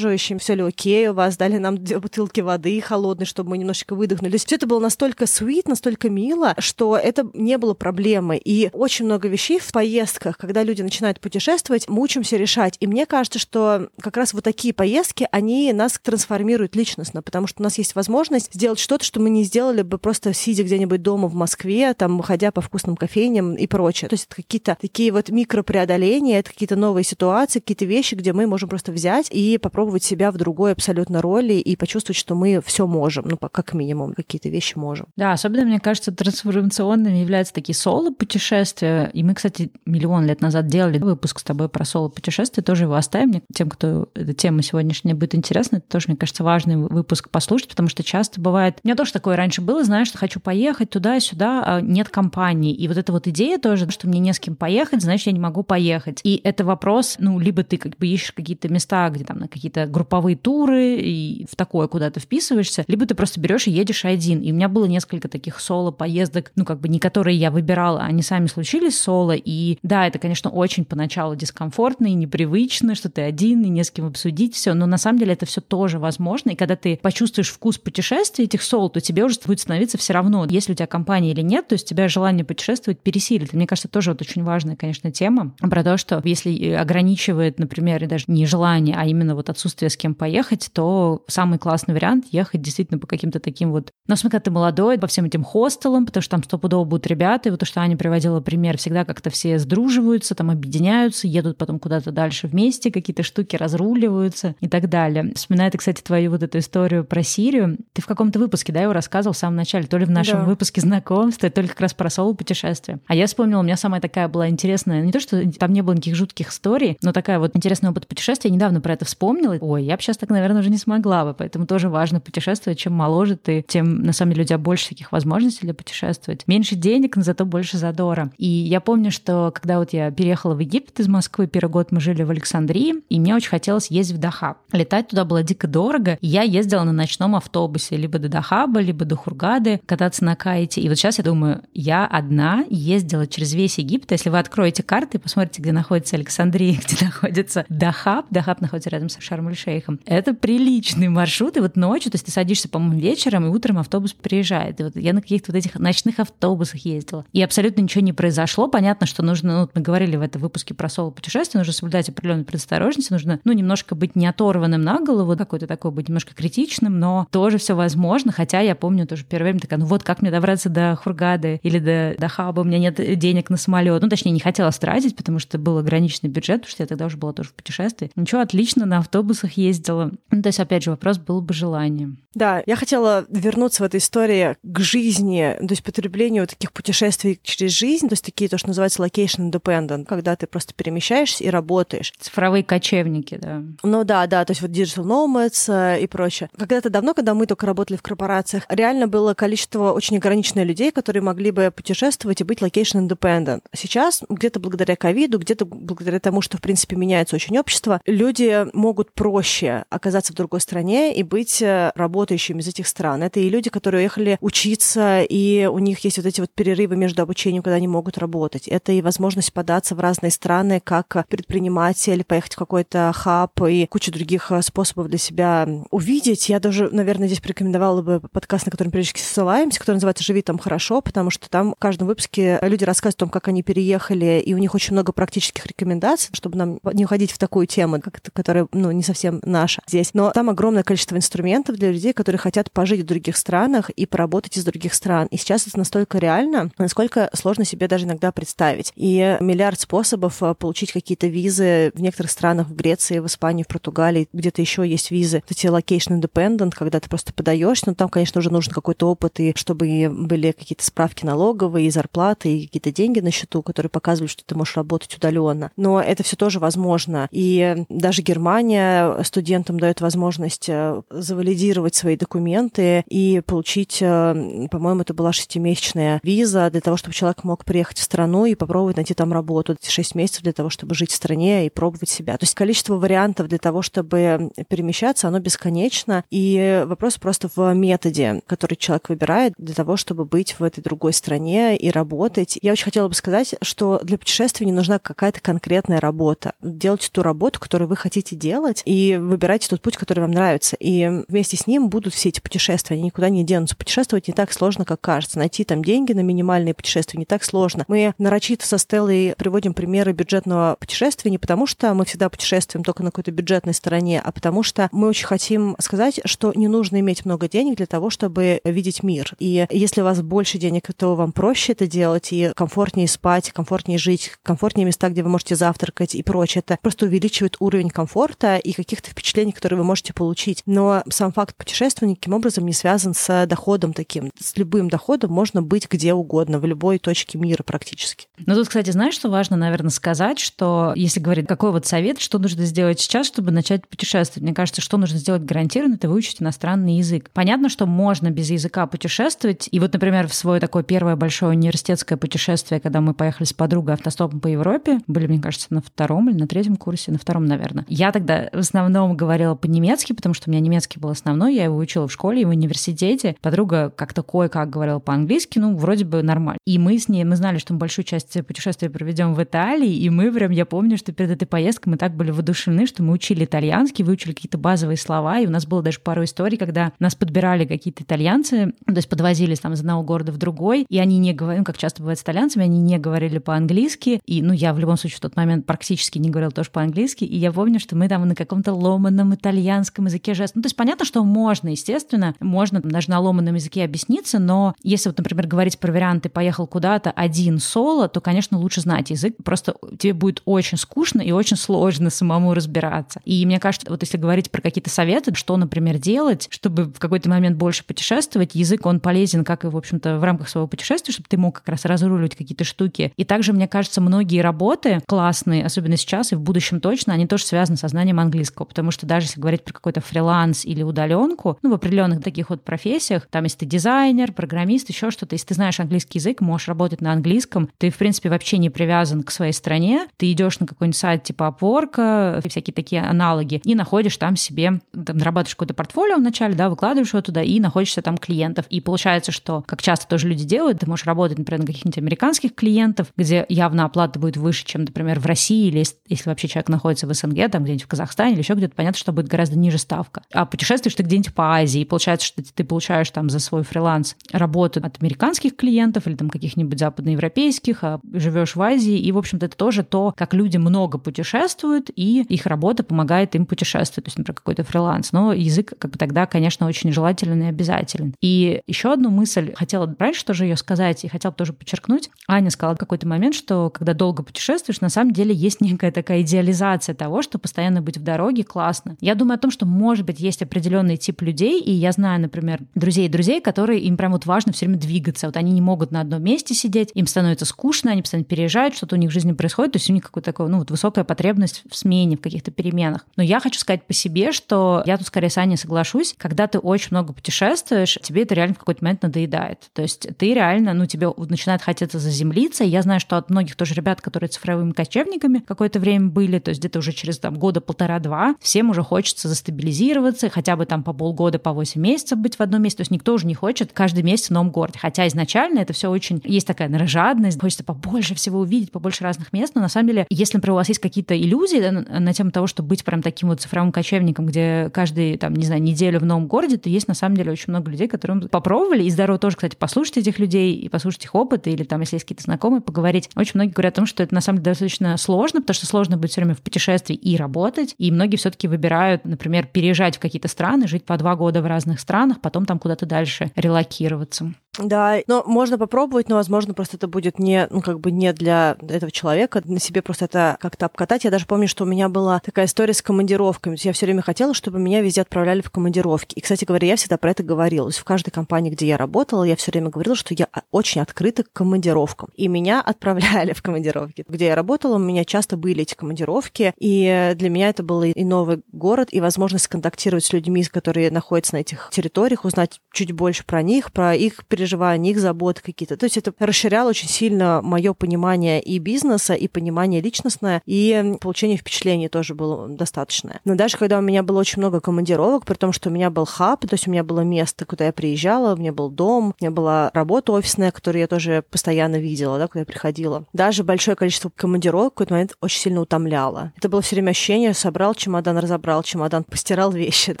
[0.08, 3.94] поддерживающими, все ли окей у вас, дали нам две бутылки воды холодной, чтобы мы немножечко
[3.94, 4.36] выдохнули.
[4.36, 8.40] Все это было настолько sweet, настолько мило, что это не было проблемой.
[8.42, 12.76] И очень много вещей в поездках, когда люди начинают путешествовать, мы учимся решать.
[12.80, 17.60] И мне кажется, что как раз вот такие поездки, они нас трансформируют личностно, потому что
[17.60, 21.28] у нас есть возможность сделать что-то, что мы не сделали бы просто сидя где-нибудь дома
[21.28, 24.08] в Москве, там, ходя по вкусным кофейням и прочее.
[24.08, 28.46] То есть это какие-то такие вот микропреодоления, это какие-то новые ситуации, какие-то вещи, где мы
[28.46, 32.86] можем просто взять и попробовать себя в другой абсолютно роли и почувствовать, что мы все
[32.86, 35.06] можем, ну, как минимум, какие-то вещи можем.
[35.16, 39.10] Да, особенно, мне кажется, трансформационными являются такие соло-путешествия.
[39.12, 43.42] И мы, кстати, миллион лет назад делали выпуск с тобой про соло-путешествия, тоже его оставим.
[43.52, 47.88] Тем, кто эта тема сегодняшняя будет интересна, это тоже, мне кажется, важный выпуск послушать, потому
[47.88, 48.78] что часто бывает...
[48.84, 52.74] У меня тоже такое раньше было, знаешь, что хочу поехать туда-сюда, а нет компании.
[52.74, 55.40] И вот эта вот идея тоже, что мне не с кем поехать, значит, я не
[55.40, 56.20] могу поехать.
[56.24, 59.86] И это вопрос, ну, либо ты как бы ищешь какие-то места, где там на какие-то
[59.88, 64.40] групповые туры, и в такое куда ты вписываешься, либо ты просто берешь и едешь один.
[64.40, 68.22] И у меня было несколько таких соло-поездок, ну, как бы не которые я выбирала, они
[68.22, 69.34] сами случились соло.
[69.36, 73.90] И да, это, конечно, очень поначалу дискомфортно и непривычно, что ты один и не с
[73.90, 76.50] кем обсудить все, но на самом деле это все тоже возможно.
[76.50, 80.46] И когда ты почувствуешь вкус путешествий этих соло, то тебе уже будет становиться все равно,
[80.48, 83.54] есть ли у тебя компания или нет, то есть тебя желание путешествовать пересилит.
[83.54, 88.06] И мне кажется, тоже вот очень важная, конечно, тема про то, что если ограничивает, например,
[88.06, 92.26] даже не желание, а именно вот отсутствие отсутствие с кем поехать, то самый классный вариант
[92.32, 93.90] ехать действительно по каким-то таким вот...
[94.06, 97.48] Ну, в когда ты молодой, по всем этим хостелам, потому что там стопудово будут ребята,
[97.48, 101.78] и вот то, что Аня приводила пример, всегда как-то все сдруживаются, там объединяются, едут потом
[101.78, 105.32] куда-то дальше вместе, какие-то штуки разруливаются и так далее.
[105.34, 107.78] Вспоминает, кстати, твою вот эту историю про Сирию.
[107.92, 110.44] Ты в каком-то выпуске, да, его рассказывал в самом начале, то ли в нашем да.
[110.44, 113.00] выпуске знакомства, то ли как раз про соло-путешествие.
[113.06, 115.92] А я вспомнила, у меня самая такая была интересная, не то, что там не было
[115.92, 118.50] никаких жутких историй, но такая вот интересная опыт путешествия.
[118.50, 119.56] Я недавно про это вспомнила.
[119.68, 122.78] Ой, я бы сейчас так, наверное, уже не смогла бы, поэтому тоже важно путешествовать.
[122.78, 126.48] Чем моложе ты, тем, на самом деле, у тебя больше таких возможностей для путешествовать.
[126.48, 128.32] Меньше денег, но зато больше задора.
[128.38, 132.00] И я помню, что когда вот я переехала в Египет из Москвы, первый год мы
[132.00, 134.56] жили в Александрии, и мне очень хотелось ездить в Дахаб.
[134.72, 139.16] Летать туда было дико дорого, я ездила на ночном автобусе либо до Дахаба, либо до
[139.16, 140.80] Хургады, кататься на кайте.
[140.80, 144.12] И вот сейчас я думаю, я одна ездила через весь Египет.
[144.12, 149.10] Если вы откроете карты и посмотрите, где находится Александрия, где находится Дахаб, Дахаб находится рядом
[149.10, 149.18] с
[149.58, 153.78] Шарм-эль-Шейхом, это приличный маршрут, и вот ночью, то есть ты садишься, по-моему, вечером, и утром
[153.78, 154.80] автобус приезжает.
[154.80, 157.24] И вот я на каких-то вот этих ночных автобусах ездила.
[157.32, 158.68] И абсолютно ничего не произошло.
[158.68, 163.10] Понятно, что нужно, ну, мы говорили в этом выпуске про соло-путешествие, нужно соблюдать определенную предосторожность,
[163.10, 167.58] нужно, ну, немножко быть не оторванным на голову, какой-то такой быть немножко критичным, но тоже
[167.58, 170.96] все возможно, хотя я помню тоже первое время такая, ну вот как мне добраться до
[170.96, 174.02] Хургады или до, до Хаба, у меня нет денег на самолет.
[174.02, 177.16] Ну, точнее, не хотела тратить, потому что был ограниченный бюджет, потому что я тогда уже
[177.16, 178.10] была тоже в путешествии.
[178.14, 178.98] Ничего, отлично, на
[179.38, 180.10] автобусах ездила.
[180.30, 182.18] Ну, то есть, опять же, вопрос был бы желанием.
[182.34, 187.72] Да, я хотела вернуться в этой истории к жизни, то есть потреблению таких путешествий через
[187.72, 192.12] жизнь, то есть такие, то, что называется location independent, когда ты просто перемещаешься и работаешь.
[192.20, 193.62] Цифровые кочевники, да.
[193.82, 196.48] Ну да, да, то есть вот digital nomads э, и прочее.
[196.56, 201.22] Когда-то давно, когда мы только работали в корпорациях, реально было количество очень ограниченное людей, которые
[201.22, 203.62] могли бы путешествовать и быть location independent.
[203.74, 209.12] Сейчас, где-то благодаря ковиду, где-то благодаря тому, что, в принципе, меняется очень общество, люди могут
[209.28, 213.22] проще оказаться в другой стране и быть э, работающими из этих стран.
[213.22, 217.20] Это и люди, которые уехали учиться, и у них есть вот эти вот перерывы между
[217.20, 218.68] обучением, когда они могут работать.
[218.68, 224.10] Это и возможность податься в разные страны как предприниматель, поехать в какой-то хаб и куча
[224.10, 226.48] других э, способов для себя увидеть.
[226.48, 230.56] Я даже, наверное, здесь порекомендовала бы подкаст, на который периодически ссылаемся, который называется «Живи там
[230.56, 234.54] хорошо», потому что там в каждом выпуске люди рассказывают о том, как они переехали, и
[234.54, 238.00] у них очень много практических рекомендаций, чтобы нам не уходить в такую тему,
[238.32, 240.10] которая, ну, не совсем наша здесь.
[240.14, 244.56] Но там огромное количество инструментов для людей, которые хотят пожить в других странах и поработать
[244.56, 245.26] из других стран.
[245.32, 248.92] И сейчас это настолько реально, насколько сложно себе даже иногда представить.
[248.94, 253.68] И миллиард способов э, получить какие-то визы в некоторых странах, в Греции, в Испании, в
[253.68, 255.42] Португалии, где-то еще есть визы.
[255.48, 259.52] Эти location independent, когда ты просто подаешь, но там, конечно, уже нужен какой-то опыт, и
[259.56, 264.44] чтобы были какие-то справки налоговые, и зарплаты, и какие-то деньги на счету, которые показывают, что
[264.44, 265.72] ты можешь работать удаленно.
[265.76, 267.28] Но это все тоже возможно.
[267.32, 275.14] И даже Германия студентам дает возможность э, завалидировать свои документы и получить, э, по-моему, это
[275.14, 279.32] была шестимесячная виза для того, чтобы человек мог приехать в страну и попробовать найти там
[279.32, 279.74] работу.
[279.80, 282.36] Эти шесть месяцев для того, чтобы жить в стране и пробовать себя.
[282.36, 286.24] То есть количество вариантов для того, чтобы перемещаться, оно бесконечно.
[286.30, 291.12] И вопрос просто в методе, который человек выбирает для того, чтобы быть в этой другой
[291.12, 292.58] стране и работать.
[292.62, 296.52] Я очень хотела бы сказать, что для путешествия не нужна какая-то конкретная работа.
[296.62, 300.76] Делайте ту работу, которую вы хотите делать, и выбирайте тот путь, который вам нравится.
[300.78, 303.76] И вместе с ним будут все эти путешествия, они никуда не денутся.
[303.76, 305.38] Путешествовать не так сложно, как кажется.
[305.38, 307.84] Найти там деньги на минимальные путешествия не так сложно.
[307.88, 313.02] Мы нарочито со Стеллой приводим примеры бюджетного путешествия не потому, что мы всегда путешествуем только
[313.02, 317.24] на какой-то бюджетной стороне, а потому что мы очень хотим сказать, что не нужно иметь
[317.24, 319.34] много денег для того, чтобы видеть мир.
[319.38, 323.98] И если у вас больше денег, то вам проще это делать, и комфортнее спать, комфортнее
[323.98, 326.62] жить, комфортнее места, где вы можете завтракать и прочее.
[326.66, 330.62] Это просто увеличивает уровень комфорта и каких-то впечатлений, которые вы можете получить.
[330.64, 334.30] Но сам факт путешествия никаким образом не связан с доходом таким.
[334.40, 338.28] С любым доходом можно быть где угодно, в любой точке мира практически.
[338.46, 342.38] Ну тут, кстати, знаешь, что важно, наверное, сказать, что если говорить, какой вот совет, что
[342.38, 344.42] нужно сделать сейчас, чтобы начать путешествовать?
[344.42, 347.30] Мне кажется, что нужно сделать гарантированно, это выучить иностранный язык.
[347.34, 349.68] Понятно, что можно без языка путешествовать.
[349.70, 353.94] И вот, например, в свое такое первое большое университетское путешествие, когда мы поехали с подругой
[353.94, 357.84] автостопом по Европе, были, мне кажется, на втором или на третьем курсе, на втором, наверное.
[357.88, 361.76] Я тогда в основном говорила по-немецки, потому что у меня немецкий был основной, я его
[361.76, 363.36] учила в школе и в университете.
[363.40, 366.58] Подруга как-то кое-как говорила по-английски, ну, вроде бы нормально.
[366.66, 370.10] И мы с ней, мы знали, что мы большую часть путешествия проведем в Италии, и
[370.10, 373.44] мы прям, я помню, что перед этой поездкой мы так были воодушевлены, что мы учили
[373.44, 377.64] итальянский, выучили какие-то базовые слова, и у нас было даже пару историй, когда нас подбирали
[377.64, 381.60] какие-то итальянцы, то есть подвозились там из одного города в другой, и они не говорили,
[381.60, 384.96] ну, как часто бывает с итальянцами, они не говорили по-английски, и, ну, я в любом
[384.96, 388.26] случае в тот момент практически не говорила тоже по-английски, и я помню, что мы там
[388.26, 390.56] на каком-то каком-то ломаном итальянском языке жестов.
[390.56, 395.08] Ну, то есть понятно, что можно, естественно, можно даже на ломаном языке объясниться, но если
[395.08, 399.36] вот, например, говорить про вариант, ты поехал куда-то один соло, то, конечно, лучше знать язык,
[399.44, 403.20] просто тебе будет очень скучно и очень сложно самому разбираться.
[403.24, 407.28] И мне кажется, вот если говорить про какие-то советы, что, например, делать, чтобы в какой-то
[407.30, 411.28] момент больше путешествовать, язык, он полезен, как и, в общем-то, в рамках своего путешествия, чтобы
[411.28, 413.12] ты мог как раз разруливать какие-то штуки.
[413.16, 417.44] И также, мне кажется, многие работы классные, особенно сейчас и в будущем точно, они тоже
[417.44, 421.70] связаны со знанием английского, потому что даже если говорить про какой-то фриланс или удаленку, ну,
[421.70, 425.80] в определенных таких вот профессиях, там, если ты дизайнер, программист, еще что-то, если ты знаешь
[425.80, 430.08] английский язык, можешь работать на английском, ты, в принципе, вообще не привязан к своей стране,
[430.16, 435.16] ты идешь на какой-нибудь сайт типа Upwork, всякие такие аналоги, и находишь там себе, там,
[435.16, 438.66] нарабатываешь какое-то портфолио вначале, да, выкладываешь его туда и находишься там клиентов.
[438.68, 442.54] И получается, что, как часто тоже люди делают, ты можешь работать, например, на каких-нибудь американских
[442.54, 447.06] клиентов, где явно оплата будет выше, чем, например, в России, или если вообще человек находится
[447.06, 450.22] в СНГ, там где-нибудь в Казахстане или еще где-то, понятно, что будет гораздо ниже ставка.
[450.32, 454.16] А путешествуешь ты где-нибудь по Азии, и получается, что ты получаешь там за свой фриланс
[454.32, 459.46] работу от американских клиентов или там каких-нибудь западноевропейских, а живешь в Азии, и, в общем-то,
[459.46, 464.18] это тоже то, как люди много путешествуют, и их работа помогает им путешествовать, то есть,
[464.18, 465.12] например, какой-то фриланс.
[465.12, 468.14] Но язык как бы тогда, конечно, очень желателен и обязателен.
[468.20, 472.10] И еще одну мысль хотела раньше тоже ее сказать, и хотела тоже подчеркнуть.
[472.28, 476.20] Аня сказала в какой-то момент, что когда долго путешествуешь, на самом деле есть некая такая
[476.22, 478.96] идеализация того, что постоянно быть в дороге классно.
[479.00, 482.60] Я думаю о том, что, может быть, есть определенный тип людей, и я знаю, например,
[482.74, 485.26] друзей и друзей, которые им прям вот важно все время двигаться.
[485.26, 488.96] Вот они не могут на одном месте сидеть, им становится скучно, они постоянно переезжают, что-то
[488.96, 491.62] у них в жизни происходит, то есть у них какая-то такая, ну, вот высокая потребность
[491.70, 493.06] в смене, в каких-то переменах.
[493.16, 496.58] Но я хочу сказать по себе, что я тут скорее с Аней соглашусь, когда ты
[496.58, 499.70] очень много путешествуешь, тебе это реально в какой-то момент надоедает.
[499.72, 502.64] То есть ты реально, ну, тебе начинает хотеться заземлиться.
[502.64, 506.60] Я знаю, что от многих тоже ребят, которые цифровыми кочевниками какое-то время были, то есть
[506.60, 511.38] где-то уже через там года полтора-два, всем уже хочется застабилизироваться, хотя бы там по полгода,
[511.38, 512.78] по 8 месяцев быть в одном месте.
[512.78, 514.78] То есть никто уже не хочет каждый месяц в новом городе.
[514.80, 516.20] Хотя изначально это все очень...
[516.24, 519.54] Есть такая жадность, хочется побольше всего увидеть, побольше разных мест.
[519.54, 522.46] Но на самом деле, если, например, у вас есть какие-то иллюзии да, на тему того,
[522.46, 526.26] чтобы быть прям таким вот цифровым кочевником, где каждый, там, не знаю, неделю в новом
[526.26, 528.84] городе, то есть на самом деле очень много людей, которые попробовали.
[528.84, 532.04] И здорово тоже, кстати, послушать этих людей и послушать их опыт, или там, если есть
[532.04, 533.10] какие-то знакомые, поговорить.
[533.16, 535.96] Очень многие говорят о том, что это на самом деле достаточно сложно, потому что сложно
[535.96, 537.74] быть все время в путешествии и работать.
[537.78, 541.80] И многие все-таки выбирают, например, переезжать в какие-то страны, жить по два года в разных
[541.80, 544.32] странах, потом там куда-то дальше релокироваться.
[544.58, 548.56] Да, но можно попробовать, но, возможно, просто это будет не, ну, как бы не для
[548.60, 551.04] этого человека, на себе просто это как-то обкатать.
[551.04, 553.56] Я даже помню, что у меня была такая история с командировками.
[553.60, 556.14] Я все время хотела, чтобы меня везде отправляли в командировки.
[556.14, 557.66] И, кстати говоря, я всегда про это говорила.
[557.66, 560.80] То есть в каждой компании, где я работала, я все время говорила, что я очень
[560.80, 562.10] открыта к командировкам.
[562.14, 564.04] И меня отправляли в командировки.
[564.08, 568.04] Где я работала, у меня часто были эти командировки, и для меня это был и
[568.04, 573.24] новый город, и возможность контактировать с людьми, которые находятся на этих территориях, узнать чуть больше
[573.24, 575.76] про них, про их переживания переживания, их заботы какие-то.
[575.76, 581.36] То есть это расширяло очень сильно мое понимание и бизнеса, и понимание личностное, и получение
[581.36, 583.20] впечатлений тоже было достаточное.
[583.24, 586.04] Но даже когда у меня было очень много командировок, при том, что у меня был
[586.04, 589.24] хаб, то есть у меня было место, куда я приезжала, у меня был дом, у
[589.24, 593.04] меня была работа офисная, которую я тоже постоянно видела, да, куда я приходила.
[593.12, 596.32] Даже большое количество командировок в какой-то момент очень сильно утомляло.
[596.36, 599.92] Это было все время ощущение, собрал чемодан, разобрал чемодан, постирал вещи.
[599.98, 600.00] То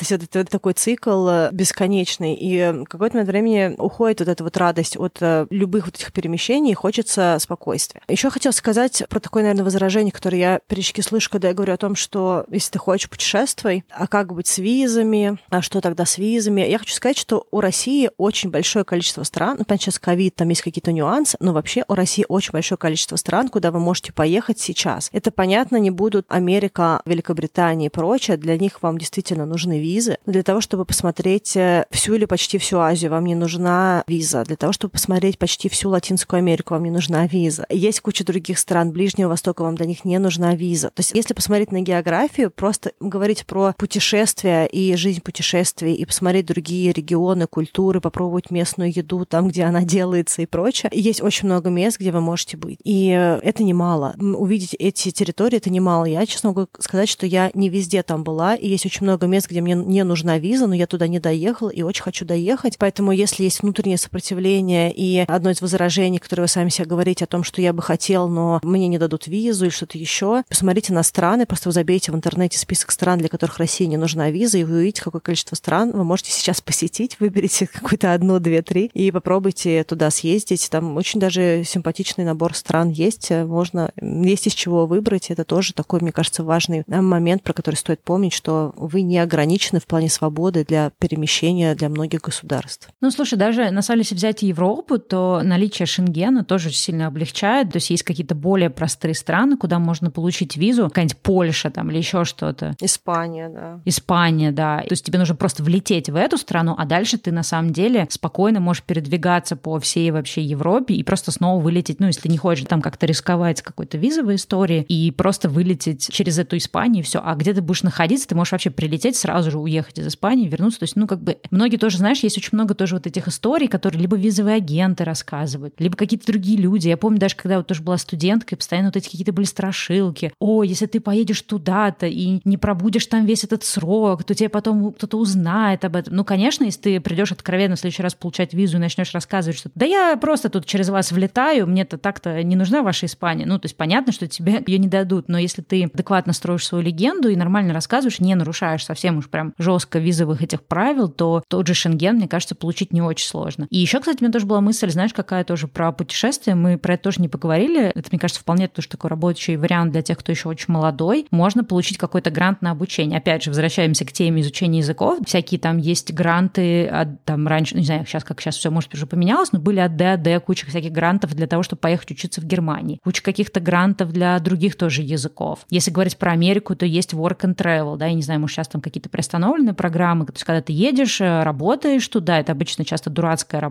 [0.00, 2.34] есть это, это такой цикл э, бесконечный.
[2.34, 6.12] И в какой-то момент времени уходит вот эта вот радость от э, любых вот этих
[6.12, 8.02] перемещений, хочется спокойствия.
[8.08, 11.78] Еще хотел сказать про такое, наверное, возражение, которое я периодически слышу, когда я говорю о
[11.78, 16.18] том, что если ты хочешь путешествовать, а как быть с визами, а что тогда с
[16.18, 16.60] визами?
[16.60, 20.48] Я хочу сказать, что у России очень большое количество стран, ну, понятно, сейчас ковид, там
[20.50, 24.60] есть какие-то нюансы, но вообще у России очень большое количество стран, куда вы можете поехать
[24.60, 25.08] сейчас.
[25.12, 30.18] Это, понятно, не будут Америка, Великобритания и прочее, для них вам действительно нужны визы.
[30.26, 34.44] Для того, чтобы посмотреть э, всю или почти всю Азию, вам не нужна виза виза.
[34.44, 37.66] Для того, чтобы посмотреть почти всю Латинскую Америку, вам не нужна виза.
[37.70, 40.88] Есть куча других стран Ближнего Востока, вам до них не нужна виза.
[40.88, 46.46] То есть, если посмотреть на географию, просто говорить про путешествия и жизнь путешествий, и посмотреть
[46.46, 51.70] другие регионы, культуры, попробовать местную еду там, где она делается и прочее, есть очень много
[51.70, 52.78] мест, где вы можете быть.
[52.84, 54.14] И это немало.
[54.18, 56.06] Увидеть эти территории— это немало.
[56.06, 59.48] Я, честно могу сказать, что я не везде там была, и есть очень много мест,
[59.48, 62.78] где мне не нужна виза, но я туда не доехала и очень хочу доехать.
[62.78, 67.28] Поэтому, если есть внутреннее сопротивление и одно из возражений, которое вы сами себе говорите о
[67.28, 70.44] том, что я бы хотел, но мне не дадут визу или что-то еще.
[70.48, 74.30] Посмотрите на страны, просто вы забейте в интернете список стран, для которых России не нужна
[74.30, 77.16] виза, и вы увидите, какое количество стран вы можете сейчас посетить.
[77.20, 80.70] Выберите какую-то одну, две, три и попробуйте туда съездить.
[80.70, 83.30] Там очень даже симпатичный набор стран есть.
[83.30, 85.30] Можно, есть из чего выбрать.
[85.30, 89.80] Это тоже такой, мне кажется, важный момент, про который стоит помнить, что вы не ограничены
[89.80, 92.88] в плане свободы для перемещения для многих государств.
[93.02, 97.70] Ну, слушай, даже на самом если взять Европу, то наличие Шенгена тоже очень сильно облегчает.
[97.72, 101.98] То есть есть какие-то более простые страны, куда можно получить визу, какая-нибудь Польша там или
[101.98, 102.74] еще что-то.
[102.80, 103.80] Испания, да.
[103.84, 104.78] Испания, да.
[104.80, 108.06] То есть тебе нужно просто влететь в эту страну, а дальше ты на самом деле
[108.10, 112.66] спокойно можешь передвигаться по всей вообще Европе и просто снова вылететь, ну, если не хочешь
[112.66, 117.20] там как-то рисковать какой-то визовой историей, и просто вылететь через эту Испанию, и все.
[117.24, 120.80] А где ты будешь находиться, ты можешь вообще прилететь, сразу же уехать из Испании, вернуться.
[120.80, 123.68] То есть, ну, как бы, многие тоже, знаешь, есть очень много тоже вот этих историй,
[123.68, 126.88] которые либо визовые агенты рассказывают, либо какие-то другие люди.
[126.88, 130.32] Я помню даже, когда вот тоже была студенткой, постоянно вот эти какие-то были страшилки.
[130.38, 134.92] О, если ты поедешь туда-то и не пробудешь там весь этот срок, то тебе потом
[134.92, 136.14] кто-то узнает об этом.
[136.14, 139.70] Ну, конечно, если ты придешь откровенно в следующий раз получать визу и начнешь рассказывать, что
[139.74, 143.46] да я просто тут через вас влетаю, мне-то так-то не нужна ваша Испания.
[143.46, 146.84] Ну, то есть понятно, что тебе ее не дадут, но если ты адекватно строишь свою
[146.84, 151.66] легенду и нормально рассказываешь, не нарушаешь совсем уж прям жестко визовых этих правил, то тот
[151.66, 153.66] же Шенген, мне кажется, получить не очень сложно.
[153.80, 157.04] Еще, кстати, у меня тоже была мысль, знаешь, какая тоже про путешествия, мы про это
[157.04, 157.92] тоже не поговорили.
[157.94, 161.26] Это, мне кажется, вполне тоже такой рабочий вариант для тех, кто еще очень молодой.
[161.30, 163.18] Можно получить какой-то грант на обучение.
[163.18, 165.18] Опять же, возвращаемся к теме изучения языков.
[165.26, 168.94] Всякие там есть гранты, от, там раньше, ну, не знаю, сейчас как сейчас все, может,
[168.94, 172.44] уже поменялось, но были от ДАД куча всяких грантов для того, чтобы поехать учиться в
[172.44, 172.98] Германии.
[173.04, 175.60] Куча каких-то грантов для других тоже языков.
[175.70, 178.68] Если говорить про Америку, то есть work and travel, да, я не знаю, может, сейчас
[178.68, 183.10] там какие-то приостановленные программы, то есть когда ты едешь, э, работаешь туда, это обычно часто
[183.10, 183.67] дурацкая работа,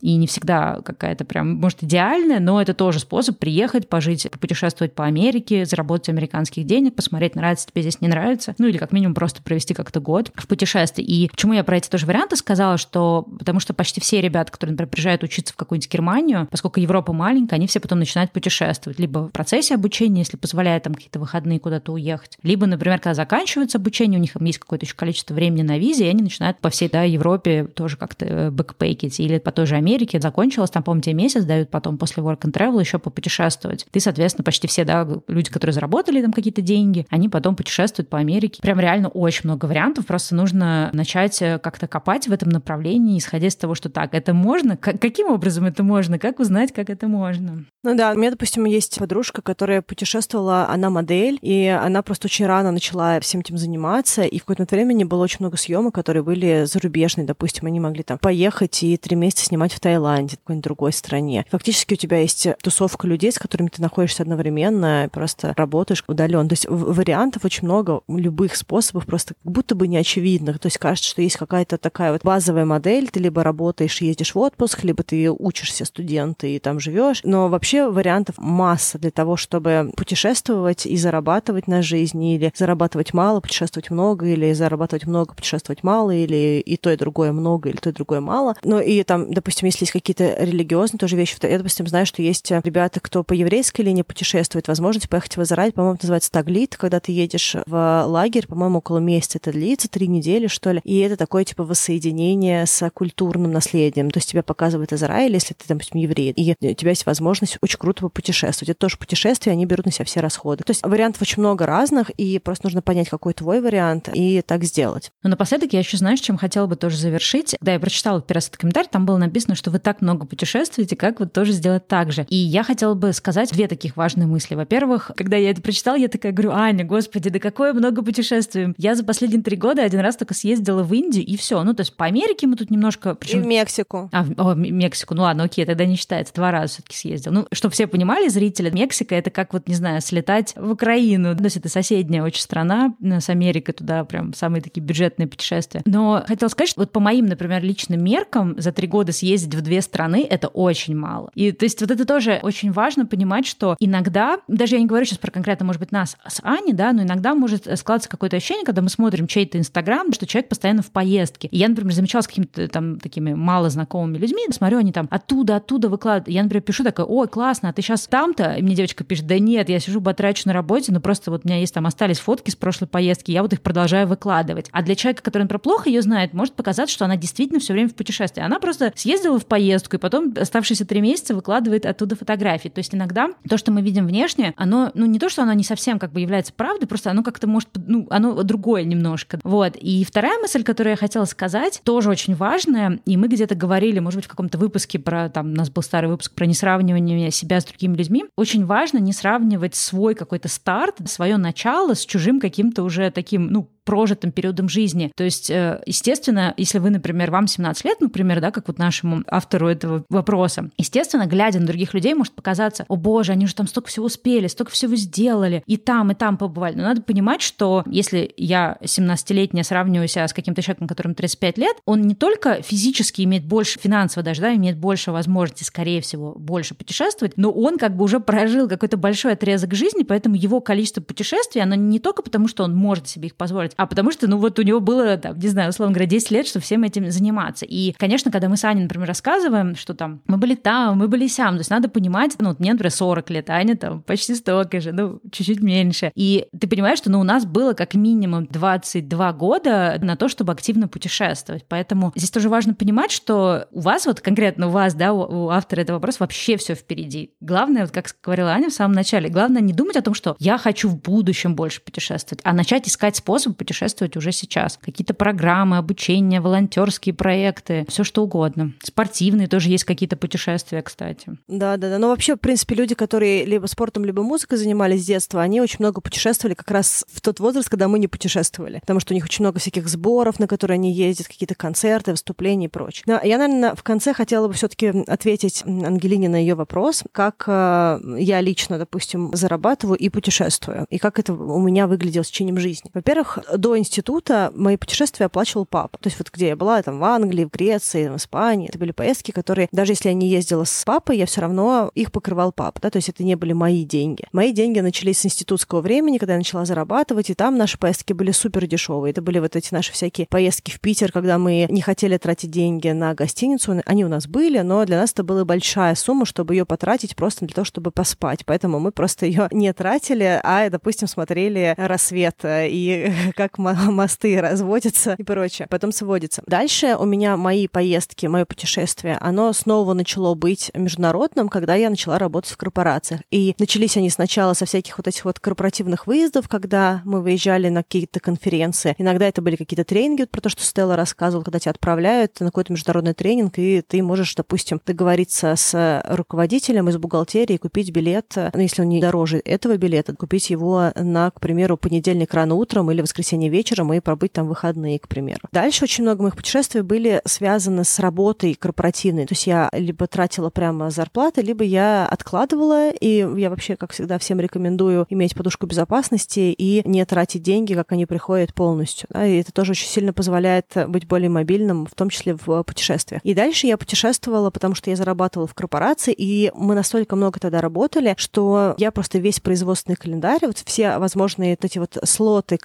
[0.00, 5.04] и не всегда какая-то прям, может, идеальная, но это тоже способ приехать, пожить, путешествовать по
[5.04, 9.42] Америке, заработать американских денег, посмотреть, нравится тебе здесь, не нравится, ну или как минимум просто
[9.42, 11.04] провести как-то год в путешествии.
[11.04, 14.72] И почему я про эти тоже варианты сказала, что потому что почти все ребята, которые,
[14.72, 19.28] например, приезжают учиться в какую-нибудь Германию, поскольку Европа маленькая, они все потом начинают путешествовать, либо
[19.28, 24.18] в процессе обучения, если позволяет там какие-то выходные куда-то уехать, либо, например, когда заканчивается обучение,
[24.18, 27.02] у них есть какое-то еще количество времени на визе, и они начинают по всей да,
[27.02, 29.18] Европе тоже как-то э, бэкпейкить.
[29.36, 32.80] Или по той же Америке закончилось, там, помните, месяц дают потом после work and travel
[32.80, 33.86] еще попутешествовать.
[33.90, 38.18] Ты, соответственно, почти все да, люди, которые заработали там какие-то деньги, они потом путешествуют по
[38.18, 38.62] Америке.
[38.62, 43.48] Прям реально очень много вариантов, просто нужно начать э, как-то копать в этом направлении, исходя
[43.48, 44.78] из того, что так, это можно?
[44.78, 46.18] Как, каким образом это можно?
[46.18, 47.66] Как узнать, как это можно?
[47.82, 52.46] Ну да, у меня, допустим, есть подружка, которая путешествовала, она модель, и она просто очень
[52.46, 56.22] рано начала всем этим заниматься, и в какое-то время не было очень много съемок, которые
[56.22, 60.64] были зарубежные, допустим, они могли там поехать и три месяца снимать в Таиланде, в какой-нибудь
[60.64, 61.44] другой стране.
[61.50, 66.48] Фактически у тебя есть тусовка людей, с которыми ты находишься одновременно, просто работаешь удаленно.
[66.48, 70.58] То есть вариантов очень много, любых способов, просто как будто бы неочевидных.
[70.58, 74.34] То есть кажется, что есть какая-то такая вот базовая модель, ты либо работаешь и ездишь
[74.34, 77.20] в отпуск, либо ты учишься студент и там живешь.
[77.24, 83.40] Но вообще вариантов масса для того, чтобы путешествовать и зарабатывать на жизнь, или зарабатывать мало,
[83.40, 87.90] путешествовать много, или зарабатывать много, путешествовать мало, или и то, и другое много, или то,
[87.90, 88.54] и другое мало.
[88.62, 92.50] Но и там, допустим, если есть какие-то религиозные тоже вещи, я, допустим, знаю, что есть
[92.50, 97.12] ребята, кто по еврейской линии путешествует, возможность поехать в Израиль, по-моему, называется таглит, когда ты
[97.12, 101.44] едешь в лагерь, по-моему, около месяца это длится, три недели, что ли, и это такое,
[101.44, 106.56] типа, воссоединение с культурным наследием, то есть тебя показывает Израиль, если ты, допустим, еврей, и
[106.60, 108.70] у тебя есть возможность очень круто попутешествовать.
[108.70, 110.64] Это тоже путешествие, они берут на себя все расходы.
[110.64, 114.64] То есть вариантов очень много разных, и просто нужно понять, какой твой вариант, и так
[114.64, 115.10] сделать.
[115.22, 117.56] Но напоследок я еще, знаешь, чем хотела бы тоже завершить.
[117.58, 120.96] Когда я прочитала первый раз этот комментарий, там было написано, что вы так много путешествуете,
[120.96, 122.26] как вот тоже сделать так же.
[122.30, 124.54] И я хотела бы сказать две таких важные мысли.
[124.54, 128.74] Во-первых, когда я это прочитала, я такая говорю, Аня, господи, да какое много путешествуем.
[128.78, 131.62] Я за последние три года один раз только съездила в Индию, и все.
[131.62, 133.14] Ну, то есть по Америке мы тут немножко...
[133.14, 133.40] Причем...
[133.40, 134.08] И в Мексику.
[134.14, 135.14] А, о, Мексику.
[135.14, 136.32] Ну ладно, окей, тогда не считается.
[136.32, 137.32] Два раза все таки съездил.
[137.32, 141.36] Ну, чтобы все понимали, зрители, Мексика— это как вот, не знаю, слетать в Украину.
[141.36, 145.82] То есть это соседняя очень страна с Америкой, туда прям самые такие бюджетные путешествия.
[145.84, 149.60] Но хотела сказать, что вот по моим, например, личным меркам за три года съездить в
[149.62, 151.30] две страны— это очень мало.
[151.34, 155.04] И то есть вот это тоже очень важно понимать, что иногда, даже я не говорю
[155.04, 158.64] сейчас про конкретно, может быть, нас с Аней, да, но иногда может складываться какое-то ощущение,
[158.64, 161.48] когда мы смотрим чей-то Инстаграм, что человек постоянно в поездке.
[161.48, 165.56] И я, например, замечала с какими-то там такими мало знакомыми людьми, смотрю, они там оттуда,
[165.56, 166.28] оттуда выкладывают.
[166.28, 168.54] Я, например, пишу такое, ой, классно, а ты сейчас там-то?
[168.54, 171.48] И мне девочка пишет, да нет, я сижу, батрачу на работе, но просто вот у
[171.48, 174.68] меня есть там остались фотки с прошлой поездки, я вот их продолжаю выкладывать.
[174.72, 177.88] А для человека, который, например, плохо ее знает, может показаться, что она действительно все время
[177.88, 178.42] в путешествии.
[178.42, 182.68] Она просто просто съездила в поездку и потом оставшиеся три месяца выкладывает оттуда фотографии.
[182.68, 185.64] То есть иногда то, что мы видим внешне, оно, ну не то, что оно не
[185.64, 189.40] совсем как бы является правдой, просто оно как-то может, ну, оно другое немножко.
[189.44, 189.76] Вот.
[189.76, 194.18] И вторая мысль, которую я хотела сказать, тоже очень важная, и мы где-то говорили, может
[194.18, 197.64] быть, в каком-то выпуске про, там, у нас был старый выпуск про несравнивание себя с
[197.64, 198.26] другими людьми.
[198.36, 203.70] Очень важно не сравнивать свой какой-то старт, свое начало с чужим каким-то уже таким, ну,
[203.86, 205.12] прожитым периодом жизни.
[205.16, 209.22] То есть, э, естественно, если вы, например, вам 17 лет, например, да, как вот нашему
[209.28, 213.68] автору этого вопроса, естественно, глядя на других людей, может показаться, о боже, они же там
[213.68, 216.74] столько всего успели, столько всего сделали, и там, и там побывали.
[216.74, 221.76] Но надо понимать, что если я 17-летняя сравниваю себя с каким-то человеком, которому 35 лет,
[221.86, 226.74] он не только физически имеет больше, финансово даже, да, имеет больше возможности, скорее всего, больше
[226.74, 231.62] путешествовать, но он как бы уже прожил какой-то большой отрезок жизни, поэтому его количество путешествий,
[231.62, 234.58] оно не только потому, что он может себе их позволить, а потому что, ну вот
[234.58, 237.64] у него было, там, не знаю, условно говоря, 10 лет, что всем этим заниматься.
[237.64, 241.26] И, конечно, когда мы с Аней, например, рассказываем, что там мы были там, мы были
[241.26, 244.34] сям, то есть надо понимать, ну, вот мне, например, 40 лет, а Аня там почти
[244.34, 246.12] столько же, ну, чуть-чуть меньше.
[246.14, 250.52] И ты понимаешь, что, ну, у нас было как минимум 22 года на то, чтобы
[250.52, 251.64] активно путешествовать.
[251.68, 255.48] Поэтому здесь тоже важно понимать, что у вас, вот конкретно у вас, да, у, у
[255.50, 257.32] автора этого вопроса вообще все впереди.
[257.40, 260.58] Главное, вот как говорила Аня в самом начале, главное не думать о том, что я
[260.58, 264.78] хочу в будущем больше путешествовать, а начать искать способ путешествовать уже сейчас.
[264.80, 268.72] Какие-то программы, обучение, волонтерские проекты, все что угодно.
[268.82, 271.36] Спортивные тоже есть какие-то путешествия, кстати.
[271.48, 271.98] Да, да, да.
[271.98, 275.78] Но вообще, в принципе, люди, которые либо спортом, либо музыкой занимались с детства, они очень
[275.80, 278.78] много путешествовали как раз в тот возраст, когда мы не путешествовали.
[278.80, 282.66] Потому что у них очень много всяких сборов, на которые они ездят, какие-то концерты, выступления
[282.66, 283.02] и прочее.
[283.06, 287.98] Но я, наверное, в конце хотела бы все-таки ответить Ангелине на ее вопрос, как э,
[288.18, 292.90] я лично, допустим, зарабатываю и путешествую, и как это у меня выглядело с течением жизни.
[292.94, 295.98] Во-первых, до института мои путешествия оплачивал папа.
[295.98, 298.92] То есть вот где я была, там в Англии, в Греции, в Испании, это были
[298.92, 302.80] поездки, которые, даже если я не ездила с папой, я все равно их покрывал папа,
[302.80, 304.24] да, то есть это не были мои деньги.
[304.32, 308.30] Мои деньги начались с институтского времени, когда я начала зарабатывать, и там наши поездки были
[308.30, 309.10] супер дешевые.
[309.10, 312.88] Это были вот эти наши всякие поездки в Питер, когда мы не хотели тратить деньги
[312.88, 313.82] на гостиницу.
[313.84, 317.44] Они у нас были, но для нас это была большая сумма, чтобы ее потратить просто
[317.46, 318.44] для того, чтобы поспать.
[318.44, 325.22] Поэтому мы просто ее не тратили, а, допустим, смотрели рассвет и как мосты разводятся и
[325.22, 325.66] прочее.
[325.70, 326.42] Потом сводится.
[326.46, 332.18] Дальше у меня мои поездки, мое путешествие, оно снова начало быть международным, когда я начала
[332.18, 333.22] работать в корпорациях.
[333.30, 337.82] И начались они сначала со всяких вот этих вот корпоративных выездов, когда мы выезжали на
[337.82, 338.94] какие-то конференции.
[338.98, 342.46] Иногда это были какие-то тренинги, вот про то, что Стелла рассказывала, когда тебя отправляют на
[342.46, 348.60] какой-то международный тренинг, и ты можешь, допустим, договориться с руководителем из бухгалтерии, купить билет, ну,
[348.60, 353.02] если он не дороже этого билета, купить его на, к примеру, понедельник рано утром или
[353.02, 355.40] воскресенье вечером и пробыть там выходные, к примеру.
[355.52, 359.26] Дальше очень много моих путешествий были связаны с работой корпоративной.
[359.26, 364.18] То есть я либо тратила прямо зарплаты, либо я откладывала, и я вообще, как всегда,
[364.18, 369.08] всем рекомендую иметь подушку безопасности и не тратить деньги, как они приходят полностью.
[369.10, 369.26] Да?
[369.26, 373.20] И это тоже очень сильно позволяет быть более мобильным, в том числе в путешествиях.
[373.24, 377.60] И дальше я путешествовала, потому что я зарабатывала в корпорации, и мы настолько много тогда
[377.60, 382.56] работали, что я просто весь производственный календарь, вот все возможные вот эти вот слоты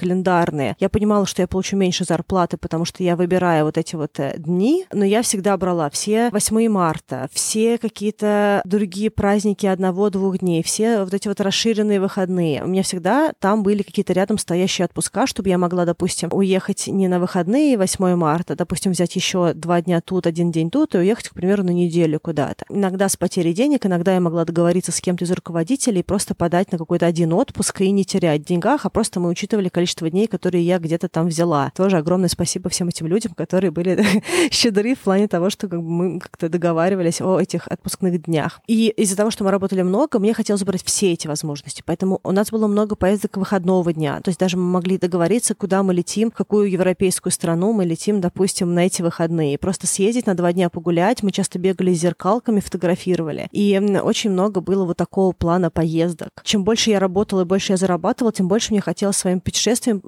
[0.51, 4.19] календарные, я понимала, что я получу меньше зарплаты, потому что я выбираю вот эти вот
[4.19, 10.63] э, дни, но я всегда брала все 8 марта, все какие-то другие праздники одного-двух дней,
[10.63, 12.63] все вот эти вот расширенные выходные.
[12.63, 17.07] У меня всегда там были какие-то рядом стоящие отпуска, чтобы я могла, допустим, уехать не
[17.07, 21.29] на выходные 8 марта, допустим, взять еще два дня тут, один день тут и уехать,
[21.29, 22.65] к примеру, на неделю куда-то.
[22.69, 26.77] Иногда с потерей денег, иногда я могла договориться с кем-то из руководителей, просто подать на
[26.77, 30.40] какой-то один отпуск и не терять в деньгах, а просто мы учитывали количество дней, которые
[30.49, 31.71] я где-то там взяла.
[31.75, 34.03] Тоже огромное спасибо всем этим людям, которые были
[34.51, 38.59] щедры в плане того, что как бы мы как-то договаривались о этих отпускных днях.
[38.67, 41.83] И из-за того, что мы работали много, мне хотелось брать все эти возможности.
[41.85, 44.19] Поэтому у нас было много поездок выходного дня.
[44.21, 48.21] То есть даже мы могли договориться, куда мы летим, в какую европейскую страну мы летим,
[48.21, 49.57] допустим, на эти выходные.
[49.57, 51.23] Просто съездить на два дня погулять.
[51.23, 53.47] Мы часто бегали с зеркалками, фотографировали.
[53.51, 56.29] И очень много было вот такого плана поездок.
[56.43, 60.01] Чем больше я работала и больше я зарабатывала, тем больше мне хотелось своим путешествием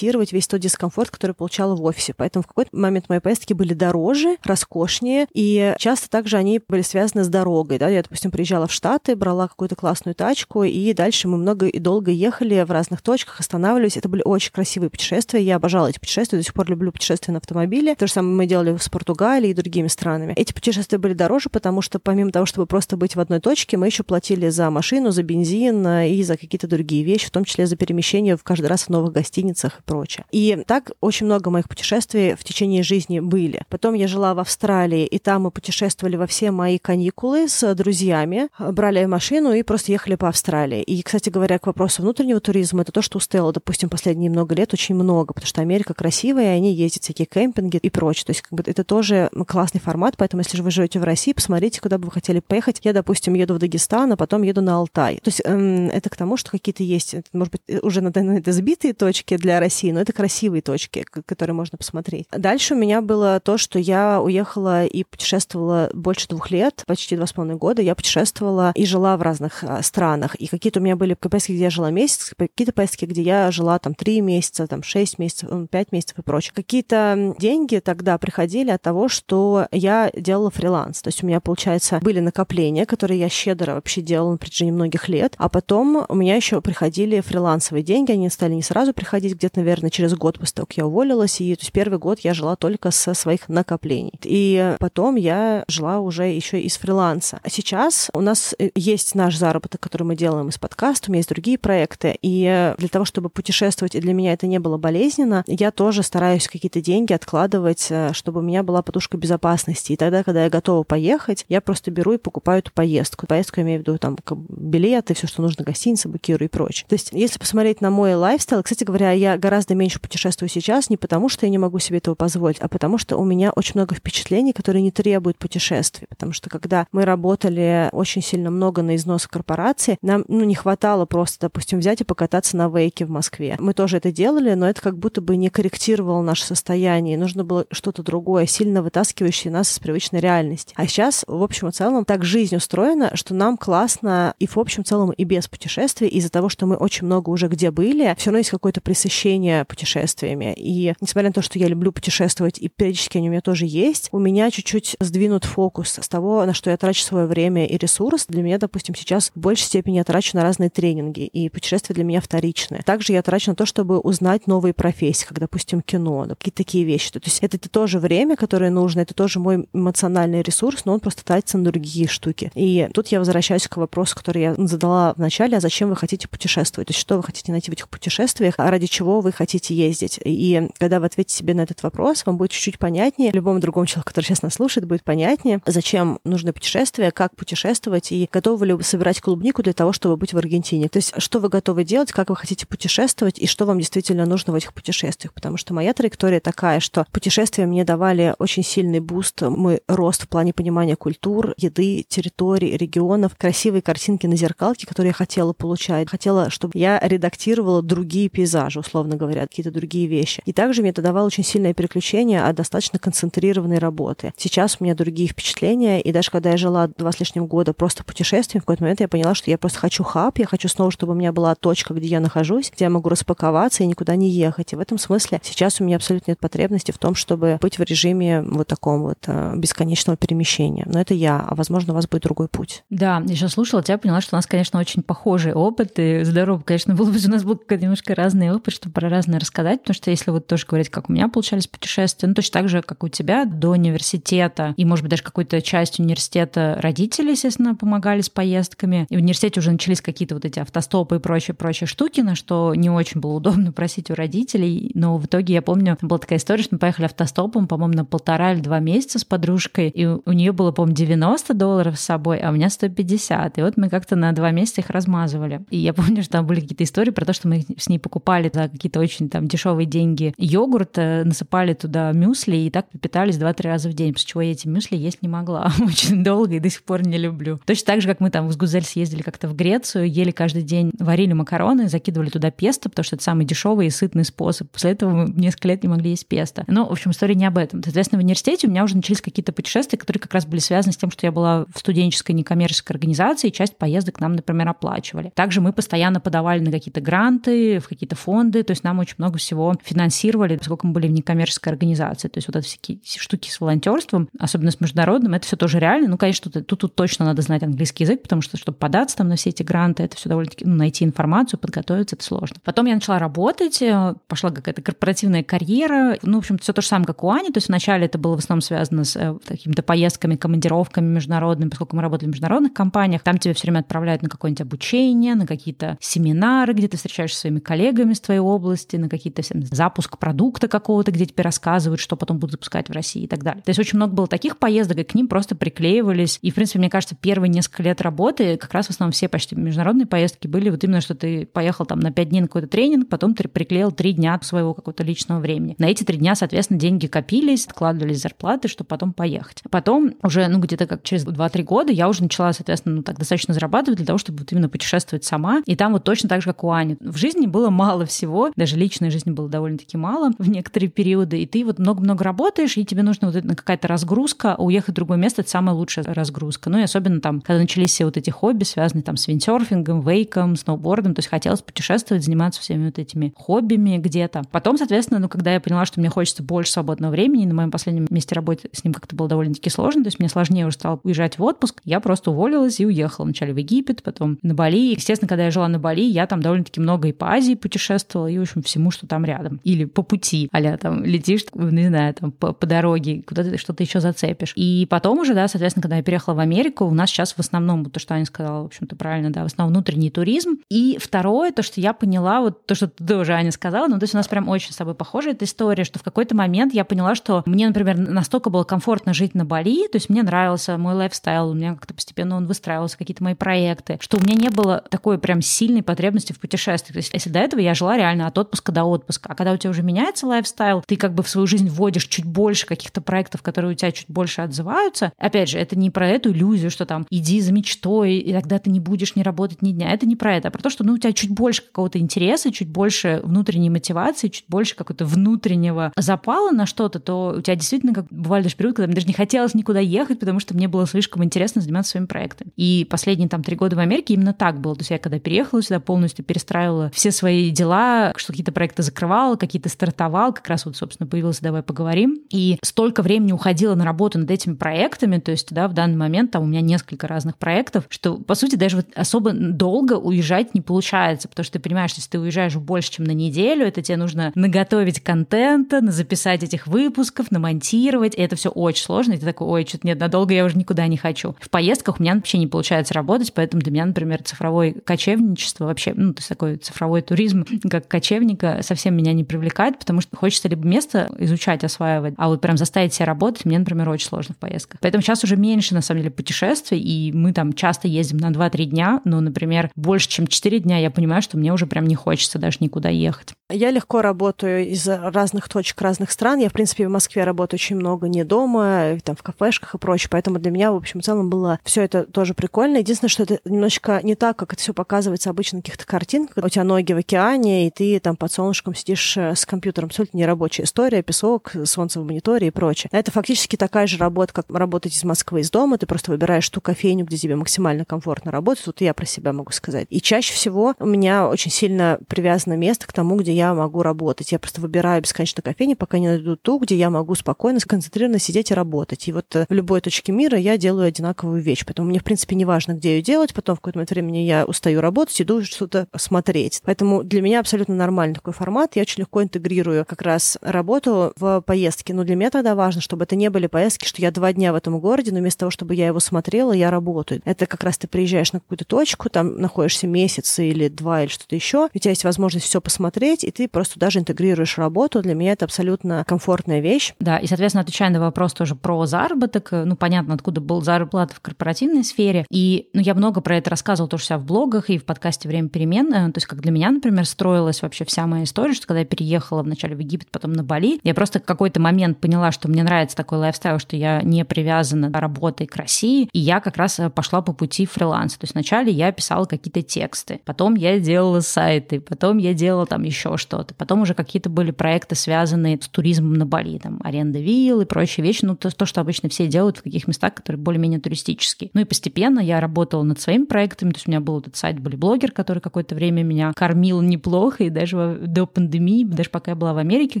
[0.32, 2.14] весь тот дискомфорт, который получала в офисе.
[2.16, 7.24] Поэтому в какой-то момент мои поездки были дороже, роскошнее, и часто также они были связаны
[7.24, 7.78] с дорогой.
[7.78, 7.88] Да?
[7.88, 12.10] Я, допустим, приезжала в Штаты, брала какую-то классную тачку, и дальше мы много и долго
[12.10, 13.96] ехали в разных точках, останавливались.
[13.96, 15.42] Это были очень красивые путешествия.
[15.42, 17.94] Я обожала эти путешествия, до сих пор люблю путешествия на автомобиле.
[17.94, 20.32] То же самое мы делали с Португалией и другими странами.
[20.36, 23.86] Эти путешествия были дороже, потому что помимо того, чтобы просто быть в одной точке, мы
[23.86, 27.76] еще платили за машину, за бензин и за какие-то другие вещи, в том числе за
[27.76, 30.24] перемещение в каждый раз в новых гостиницах гостиницах и прочее.
[30.30, 33.62] И так очень много моих путешествий в течение жизни были.
[33.68, 38.48] Потом я жила в Австралии, и там мы путешествовали во все мои каникулы с друзьями,
[38.58, 40.82] брали машину и просто ехали по Австралии.
[40.82, 44.72] И, кстати говоря, к вопросу внутреннего туризма, это то, что у допустим, последние много лет
[44.72, 48.24] очень много, потому что Америка красивая, и они ездят всякие кемпинги и прочее.
[48.26, 51.32] То есть как бы это тоже классный формат, поэтому если же вы живете в России,
[51.32, 52.80] посмотрите, куда бы вы хотели поехать.
[52.82, 55.16] Я, допустим, еду в Дагестан, а потом еду на Алтай.
[55.16, 58.46] То есть эм, это к тому, что какие-то есть, может быть, уже на данный момент
[58.46, 62.26] сбитые точки для России, но это красивые точки, которые можно посмотреть.
[62.30, 67.26] Дальше у меня было то, что я уехала и путешествовала больше двух лет, почти два
[67.26, 67.82] с половиной года.
[67.82, 70.34] Я путешествовала и жила в разных а, странах.
[70.36, 73.78] И какие-то у меня были поездки, где я жила месяц, какие-то поездки, где я жила
[73.78, 76.52] там три месяца, там шесть месяцев, пять месяцев и прочее.
[76.54, 81.02] Какие-то деньги тогда приходили от того, что я делала фриланс.
[81.02, 85.08] То есть у меня, получается, были накопления, которые я щедро вообще делала на протяжении многих
[85.08, 85.34] лет.
[85.38, 88.12] А потом у меня еще приходили фрилансовые деньги.
[88.12, 91.40] Они стали не сразу приходить, где-то, наверное, через год после того, как я уволилась.
[91.40, 94.12] И то есть первый год я жила только со своих накоплений.
[94.22, 97.40] И потом я жила уже еще из фриланса.
[97.42, 101.18] А сейчас у нас э, есть наш заработок, который мы делаем из подкаста, у меня
[101.18, 102.16] есть другие проекты.
[102.22, 106.46] И для того, чтобы путешествовать, и для меня это не было болезненно, я тоже стараюсь
[106.46, 109.92] какие-то деньги откладывать, э, чтобы у меня была подушка безопасности.
[109.92, 113.26] И тогда, когда я готова поехать, я просто беру и покупаю эту поездку.
[113.26, 114.16] Поездку я имею в виду там
[114.48, 116.86] билеты, все, что нужно, гостиница, букирую и прочее.
[116.88, 120.96] То есть, если посмотреть на мой лайфстайл, кстати говоря, я гораздо меньше путешествую сейчас не
[120.96, 123.94] потому, что я не могу себе этого позволить, а потому что у меня очень много
[123.94, 126.06] впечатлений, которые не требуют путешествий.
[126.08, 131.06] Потому что когда мы работали очень сильно много на износ корпорации, нам ну, не хватало
[131.06, 133.56] просто, допустим, взять и покататься на вейке в Москве.
[133.58, 137.18] Мы тоже это делали, но это как будто бы не корректировало наше состояние.
[137.18, 140.74] Нужно было что-то другое, сильно вытаскивающее нас из привычной реальности.
[140.76, 144.84] А сейчас, в общем и целом, так жизнь устроена, что нам классно и в общем
[144.84, 148.38] целом и без путешествий, из-за того, что мы очень много уже где были, все равно
[148.38, 148.80] есть какое-то
[149.22, 150.54] присыщение путешествиями.
[150.56, 154.08] И несмотря на то, что я люблю путешествовать, и периодически они у меня тоже есть,
[154.12, 158.26] у меня чуть-чуть сдвинут фокус с того, на что я трачу свое время и ресурс.
[158.26, 162.04] Для меня, допустим, сейчас в большей степени я трачу на разные тренинги, и путешествия для
[162.04, 162.82] меня вторичные.
[162.82, 167.12] Также я трачу на то, чтобы узнать новые профессии, как, допустим, кино, какие-то такие вещи.
[167.12, 171.00] То есть это, это тоже время, которое нужно, это тоже мой эмоциональный ресурс, но он
[171.00, 172.50] просто тратится на другие штуки.
[172.54, 176.28] И тут я возвращаюсь к вопросу, который я задала в начале, а зачем вы хотите
[176.28, 176.88] путешествовать?
[176.88, 180.20] То есть что вы хотите найти в этих путешествиях, а ради чего вы хотите ездить?
[180.24, 184.08] И когда вы ответите себе на этот вопрос, вам будет чуть-чуть понятнее, любому другому человеку,
[184.08, 188.82] который сейчас нас слушает, будет понятнее, зачем нужно путешествие, как путешествовать, и готовы ли вы
[188.82, 190.88] собирать клубнику для того, чтобы быть в Аргентине.
[190.88, 194.52] То есть что вы готовы делать, как вы хотите путешествовать, и что вам действительно нужно
[194.52, 195.32] в этих путешествиях.
[195.32, 200.28] Потому что моя траектория такая, что путешествия мне давали очень сильный буст, мой рост в
[200.28, 206.08] плане понимания культур, еды, территорий, регионов, красивые картинки на зеркалке, которые я хотела получать.
[206.08, 210.42] Хотела, чтобы я редактировала другие пейзажи, условно говоря, какие-то другие вещи.
[210.44, 214.34] И также мне это давало очень сильное переключение от достаточно концентрированной работы.
[214.36, 218.04] Сейчас у меня другие впечатления, и даже когда я жила два с лишним года просто
[218.04, 221.12] путешествием, в какой-то момент я поняла, что я просто хочу хаб, я хочу снова, чтобы
[221.12, 224.74] у меня была точка, где я нахожусь, где я могу распаковаться и никуда не ехать.
[224.74, 227.82] И в этом смысле сейчас у меня абсолютно нет потребности в том, чтобы быть в
[227.82, 230.84] режиме вот таком вот э, бесконечного перемещения.
[230.86, 232.84] Но это я, а возможно, у вас будет другой путь.
[232.90, 236.60] Да, я сейчас слушала тебя, поняла, что у нас, конечно, очень похожий опыт, и здорово,
[236.60, 240.10] конечно, было бы, у нас был немножко разный опыт, чтобы про разное рассказать, потому что
[240.10, 243.08] если вот тоже говорить, как у меня получались путешествия, ну, точно так же, как у
[243.08, 249.06] тебя, до университета, и, может быть, даже какой-то часть университета родители, естественно, помогали с поездками,
[249.08, 252.90] и в университете уже начались какие-то вот эти автостопы и прочие-прочие штуки, на что не
[252.90, 256.74] очень было удобно просить у родителей, но в итоге я помню, была такая история, что
[256.74, 260.72] мы поехали автостопом, по-моему, на полтора или два месяца с подружкой, и у нее было,
[260.72, 263.58] по-моему, 90 долларов с собой, а у меня 150.
[263.58, 265.64] И вот мы как-то на два месяца их размазывали.
[265.70, 268.50] И я помню, что там были какие-то истории про то, что мы с ней покупали
[268.52, 273.68] за какие-то очень там дешевые деньги йогурт, э, насыпали туда мюсли и так питались два-три
[273.68, 276.70] раза в день, после чего я эти мюсли есть не могла очень долго и до
[276.70, 277.60] сих пор не люблю.
[277.66, 280.92] Точно так же, как мы там в Гузель съездили как-то в Грецию, ели каждый день,
[280.98, 284.70] варили макароны, закидывали туда песто, потому что это самый дешевый и сытный способ.
[284.70, 286.64] После этого мы несколько лет не могли есть песто.
[286.66, 287.82] Но, в общем, история не об этом.
[287.82, 290.96] Соответственно, в университете у меня уже начались какие-то путешествия, которые как раз были связаны с
[290.96, 295.32] тем, что я была в студенческой некоммерческой организации, и часть поездок нам, например, оплачивали.
[295.34, 299.38] Также мы постоянно подавали на какие-то гранты, в какие-то фонды, то есть нам очень много
[299.38, 302.28] всего финансировали, поскольку мы были в некоммерческой организации.
[302.28, 306.08] То есть вот эти всякие штуки с волонтерством, особенно с международным, это все тоже реально.
[306.08, 309.28] Ну, конечно, тут, тут, тут точно надо знать английский язык, потому что, чтобы податься там
[309.28, 312.56] на все эти гранты, это все довольно-таки, ну, найти информацию, подготовиться, это сложно.
[312.64, 316.18] Потом я начала работать, э, пошла какая-то корпоративная карьера.
[316.22, 317.50] Ну, в общем, все то же самое, как у Ани.
[317.50, 321.96] То есть вначале это было в основном связано с э, какими-то поездками, командировками международными, поскольку
[321.96, 323.22] мы работали в международных компаниях.
[323.22, 327.40] Там тебя все время отправляют на какое-нибудь обучение, на какие-то семинары, где ты встречаешься со
[327.42, 329.42] своими коллегами с твоей области, на какие-то
[329.72, 333.62] запуск продукта какого-то, где тебе рассказывают, что потом будут запускать в России и так далее.
[333.62, 336.38] То есть очень много было таких поездок, и к ним просто приклеивались.
[336.42, 339.56] И, в принципе, мне кажется, первые несколько лет работы как раз в основном все почти
[339.56, 343.08] международные поездки были вот именно, что ты поехал там на пять дней на какой-то тренинг,
[343.08, 345.74] потом ты приклеил три дня своего какого-то личного времени.
[345.78, 349.62] На эти три дня, соответственно, деньги копились, откладывались зарплаты, чтобы потом поехать.
[349.70, 353.54] Потом уже, ну, где-то как через 2-3 года я уже начала, соответственно, ну, так достаточно
[353.54, 355.62] зарабатывать для того, чтобы вот именно путешествовать сама.
[355.66, 356.96] И там вот точно так же, как у Ани.
[357.00, 361.46] В жизни было мало всего, даже личной жизни было довольно-таки мало в некоторые периоды, и
[361.46, 365.40] ты вот много-много работаешь, и тебе нужна вот какая-то разгрузка, а уехать в другое место—
[365.42, 366.70] это самая лучшая разгрузка.
[366.70, 370.56] Ну и особенно там, когда начались все вот эти хобби, связанные там с виндсерфингом, вейком,
[370.56, 374.42] сноубордом, то есть хотелось путешествовать, заниматься всеми вот этими хоббими где-то.
[374.50, 378.06] Потом, соответственно, ну, когда я поняла, что мне хочется больше свободного времени, на моем последнем
[378.10, 381.38] месте работы с ним как-то было довольно-таки сложно, то есть мне сложнее уже стало уезжать
[381.38, 383.24] в отпуск, я просто уволилась и уехала.
[383.24, 384.92] Вначале в Египет, потом на Бали.
[384.92, 388.38] Естественно, когда я жила на Бали, я там довольно-таки много и по Азии путешествовала, и,
[388.38, 389.60] в общем, всему, что там рядом.
[389.64, 393.82] Или по пути, а там летишь, не знаю, там по, по дороге, куда ты что-то
[393.82, 394.52] еще зацепишь.
[394.56, 397.84] И потом уже, да, соответственно, когда я переехала в Америку, у нас сейчас в основном,
[397.86, 400.56] то, что Аня сказала, в общем-то, правильно, да, в основном внутренний туризм.
[400.70, 404.04] И второе, то, что я поняла, вот то, что ты уже, Аня, сказала, ну, то
[404.04, 406.84] есть у нас прям очень с собой похожа эта история, что в какой-то момент я
[406.84, 410.94] поняла, что мне, например, настолько было комфортно жить на Бали, то есть мне нравился мой
[410.94, 414.84] lifestyle, у меня как-то постепенно он выстраивался, какие-то мои проекты, что у меня не было
[414.90, 416.94] такой прям сильной потребности в путешествиях.
[416.94, 419.56] То есть если до этого я жила реально от отпуска до отпуска, а когда у
[419.56, 423.42] тебя уже меняется lifestyle, ты как бы в свою жизнь вводишь чуть больше каких-то проектов,
[423.42, 425.12] которые у тебя чуть больше отзываются.
[425.18, 428.70] Опять же, это не про эту иллюзию, что там иди за мечтой, и тогда ты
[428.70, 429.92] не будешь не работать ни дня.
[429.92, 432.52] Это не про это, а про то, что ну, у тебя чуть больше какого-то интереса,
[432.52, 437.94] чуть больше внутренней мотивации, чуть больше какого-то внутреннего запала на что-то, то у тебя действительно
[437.94, 440.86] как бывали даже периоды, когда мне даже не хотелось никуда ехать, потому что мне было
[440.86, 442.50] слишком интересно заниматься своими проектами.
[442.56, 444.74] И последние там три года в Америке именно так было.
[444.74, 449.36] То есть я когда переехала сюда, полностью перестраивала все свои дела, что какие-то проекты закрывала,
[449.36, 452.20] какие-то стартовал, как раз вот, собственно, появился «Давай поговорим».
[452.30, 456.30] И столько времени уходило на работу над этими проектами, то есть, да, в данный момент
[456.30, 460.60] там у меня несколько разных проектов, что, по сути, даже вот особо долго уезжать не
[460.60, 464.32] получается, потому что ты понимаешь, если ты уезжаешь больше, чем на неделю, это тебе нужно
[464.34, 469.66] наготовить контента, записать этих выпусков, намонтировать, и это все очень сложно, и ты такой, ой,
[469.66, 471.36] что-то нет, надолго я уже никуда не хочу.
[471.40, 475.92] В поездках у меня вообще не получается работать, поэтому для меня, например, цифровое кочевничество вообще,
[475.94, 480.48] ну, то есть такой цифровой туризм как кочевника совсем меня не привлекает, потому что хочется
[480.48, 484.38] либо место изучать, осваивать, а вот прям заставить себя работать мне, например, очень сложно в
[484.38, 484.80] поездках.
[484.80, 488.64] Поэтому сейчас уже меньше, на самом деле, путешествий, и мы там часто ездим на 2-3
[488.64, 492.38] дня, но, например, больше, чем 4 дня я понимаю, что мне уже прям не хочется
[492.38, 493.34] даже никуда ехать.
[493.50, 496.38] Я легко работаю из разных точек разных стран.
[496.38, 500.08] Я, в принципе, в Москве работаю очень много не дома, там в кафешках и прочее.
[500.10, 502.78] Поэтому для меня, в общем, в целом было все это тоже прикольно.
[502.78, 506.42] Единственное, что это немножечко не так, как это все показывается обычно на каких-то картинках.
[506.42, 509.86] У тебя ноги в океане, и ты там под солнышком сидишь э, с компьютером.
[509.86, 512.88] Абсолютно нерабочая история, песок, солнце в мониторе и прочее.
[512.92, 515.78] Это фактически такая же работа, как работать из Москвы из дома.
[515.78, 518.64] Ты просто выбираешь ту кофейню, где тебе максимально комфортно работать.
[518.64, 519.86] Тут я про себя могу сказать.
[519.90, 524.32] И чаще всего у меня очень сильно привязано место к тому, где я могу работать.
[524.32, 528.50] Я просто выбираю бесконечно кофейни, пока не найду ту, где я могу спокойно, сконцентрированно сидеть
[528.50, 529.08] и работать.
[529.08, 531.64] И вот э, в любой точке мира я делаю одинаковую вещь.
[531.66, 533.34] Поэтому мне, в принципе, не важно, где ее делать.
[533.34, 536.62] Потом в какой-то момент времени я устаю работать, иду что-то смотреть.
[536.64, 538.76] Поэтому для меня абсолютно нормальный такой формат.
[538.76, 541.92] Я очень легко интегрирую как раз работу в поездки.
[541.92, 544.56] Но для меня тогда важно, чтобы это не были поездки, что я два дня в
[544.56, 547.22] этом городе, но вместо того, чтобы я его смотрела, я работаю.
[547.24, 551.34] Это как раз ты приезжаешь на какую-то точку, там находишься месяц или два или что-то
[551.34, 555.02] еще, у тебя есть возможность все посмотреть, и ты просто даже интегрируешь работу.
[555.02, 556.94] Для меня это абсолютно комфортная вещь.
[556.98, 561.20] Да, и, соответственно, отвечая на вопрос тоже про заработок, ну, понятно, откуда был зарплата в
[561.20, 562.26] корпоративной сфере.
[562.30, 565.48] И, ну, я много про это рассказывала тоже вся в блогах и в подкасте «Время
[565.48, 565.92] перемен».
[565.92, 568.86] Э, то есть, как для меня, например, строилась вообще вся моя история, что когда я
[568.86, 572.62] переехала вначале в Египет, потом на Бали, я просто в какой-то момент поняла, что мне
[572.62, 576.90] нравится такой лайфстайл, что я не привязана работой к России, и я как раз э,
[576.90, 578.18] пошла по пути фриланса.
[578.18, 582.82] То есть вначале я писала какие-то тексты, потом я делала сайты, потом я делала там
[582.82, 587.60] еще что-то, потом уже какие-то были проекты, связанные с туризмом на Бали, там аренда вилл
[587.60, 590.80] и прочие вещи, ну то, то что обычно все делают в каких местах, которые более-менее
[590.80, 591.50] туристические.
[591.54, 594.58] Ну и постепенно я работала над своими проектами, то есть у меня был этот сайт
[594.60, 599.36] были блогер, который какое-то время меня кормил неплохо, и даже до пандемии, даже пока я
[599.36, 600.00] была в Америке,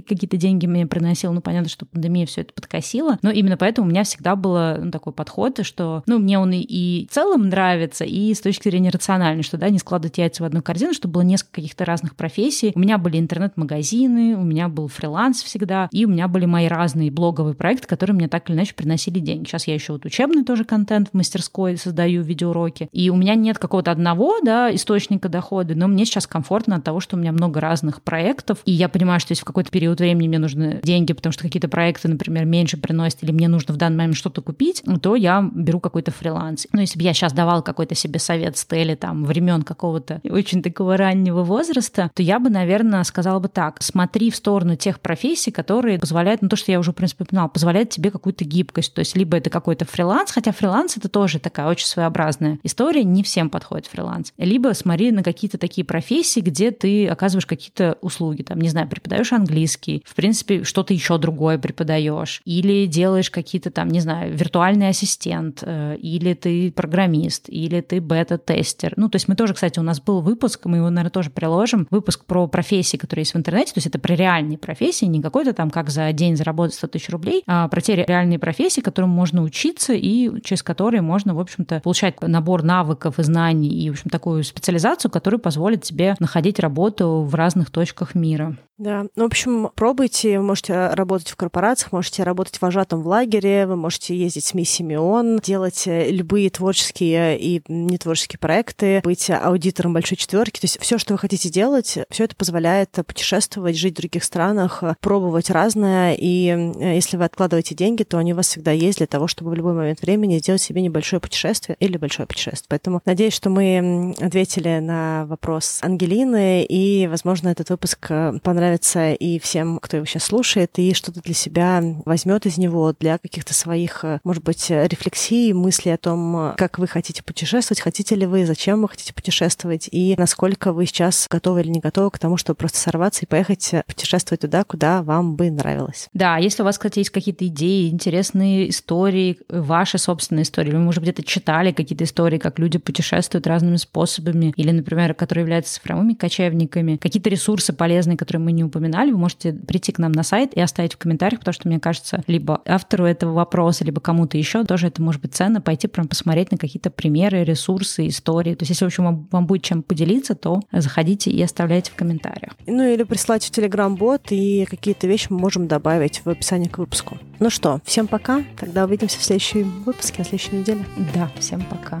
[0.00, 3.90] какие-то деньги мне приносил, ну понятно, что пандемия все это подкосила, но именно поэтому у
[3.90, 8.04] меня всегда было ну, такой подход, что, ну, мне он и, и в целом нравится,
[8.04, 11.22] и с точки зрения рациональной, что, да, не складывать яйца в одну корзину, чтобы было
[11.22, 12.72] несколько каких-то разных профессий.
[12.74, 17.10] У меня были интернет-магазины, у меня был фриланс всегда, и у меня были мои разные
[17.10, 19.46] блоговые проекты, которые мне так или иначе приносили деньги.
[19.46, 23.58] Сейчас я еще вот учебный тоже контент в мастерской создаю, видеоуроки, и у меня нет
[23.58, 27.41] какого-то одного, да, источника дохода, но мне сейчас комфортно от того, что у меня много
[27.50, 31.32] разных проектов, и я понимаю, что если в какой-то период времени мне нужны деньги, потому
[31.32, 35.16] что какие-то проекты, например, меньше приносят, или мне нужно в данный момент что-то купить, то
[35.16, 36.66] я беру какой-то фриланс.
[36.72, 40.96] Но если бы я сейчас давал какой-то себе совет Стелли там времен какого-то очень такого
[40.96, 45.98] раннего возраста, то я бы, наверное, сказала бы так, смотри в сторону тех профессий, которые
[45.98, 48.94] позволяют, ну то, что я уже, в принципе, упоминала, позволяют тебе какую-то гибкость.
[48.94, 53.22] То есть либо это какой-то фриланс, хотя фриланс это тоже такая очень своеобразная история, не
[53.22, 54.32] всем подходит фриланс.
[54.36, 59.32] Либо смотри на какие-то такие профессии, где ты оказываешь какие-то услуги, там, не знаю, преподаешь
[59.32, 65.62] английский, в принципе, что-то еще другое преподаешь, или делаешь какие-то там, не знаю, виртуальный ассистент,
[65.62, 68.94] э, или ты программист, или ты бета-тестер.
[68.96, 71.86] Ну, то есть мы тоже, кстати, у нас был выпуск, мы его, наверное, тоже приложим,
[71.90, 75.52] выпуск про профессии, которые есть в интернете, то есть это про реальные профессии, не какой-то
[75.52, 79.42] там, как за день заработать 100 тысяч рублей, а про те реальные профессии, которым можно
[79.42, 84.10] учиться и через которые можно, в общем-то, получать набор навыков и знаний и, в общем,
[84.10, 88.56] такую специализацию, которая позволит тебе находить работу в разных точках мира.
[88.82, 93.64] Да, ну, в общем, пробуйте, вы можете работать в корпорациях, можете работать вожатым в лагере,
[93.64, 99.92] вы можете ездить с миссиями ООН, делать э, любые творческие и нетворческие проекты, быть аудитором
[99.92, 100.58] большой четверки.
[100.58, 104.82] То есть все, что вы хотите делать, все это позволяет путешествовать, жить в других странах,
[105.00, 106.16] пробовать разное.
[106.18, 109.52] И э, если вы откладываете деньги, то они у вас всегда есть для того, чтобы
[109.52, 112.66] в любой момент времени сделать себе небольшое путешествие или большое путешествие.
[112.68, 119.12] Поэтому надеюсь, что мы ответили на вопрос Ангелины, и, возможно, этот выпуск э, понравился понравится
[119.12, 123.54] и всем, кто его сейчас слушает, и что-то для себя возьмет из него для каких-то
[123.54, 128.46] своих, э, может быть, рефлексий, мыслей о том, как вы хотите путешествовать, хотите ли вы,
[128.46, 132.56] зачем вы хотите путешествовать, и насколько вы сейчас готовы или не готовы к тому, чтобы
[132.56, 136.08] просто сорваться и поехать э, путешествовать туда, куда вам бы нравилось.
[136.14, 141.02] Да, если у вас, кстати, есть какие-то идеи, интересные истории, ваши собственные истории, вы, может,
[141.02, 146.96] где-то читали какие-то истории, как люди путешествуют разными способами, или, например, которые являются цифровыми кочевниками,
[146.96, 150.54] какие-то ресурсы полезные, которые мы не не упоминали, вы можете прийти к нам на сайт
[150.54, 154.64] и оставить в комментариях, потому что, мне кажется, либо автору этого вопроса, либо кому-то еще
[154.64, 158.54] тоже это может быть ценно, пойти прям посмотреть на какие-то примеры, ресурсы, истории.
[158.54, 161.94] То есть, если, в общем, вам, вам будет чем поделиться, то заходите и оставляйте в
[161.94, 162.52] комментариях.
[162.66, 167.18] Ну, или прислать в Telegram-бот, и какие-то вещи мы можем добавить в описание к выпуску.
[167.40, 168.42] Ну что, всем пока.
[168.58, 170.84] Тогда увидимся в следующем выпуске, на следующей неделе.
[171.14, 172.00] Да, всем пока.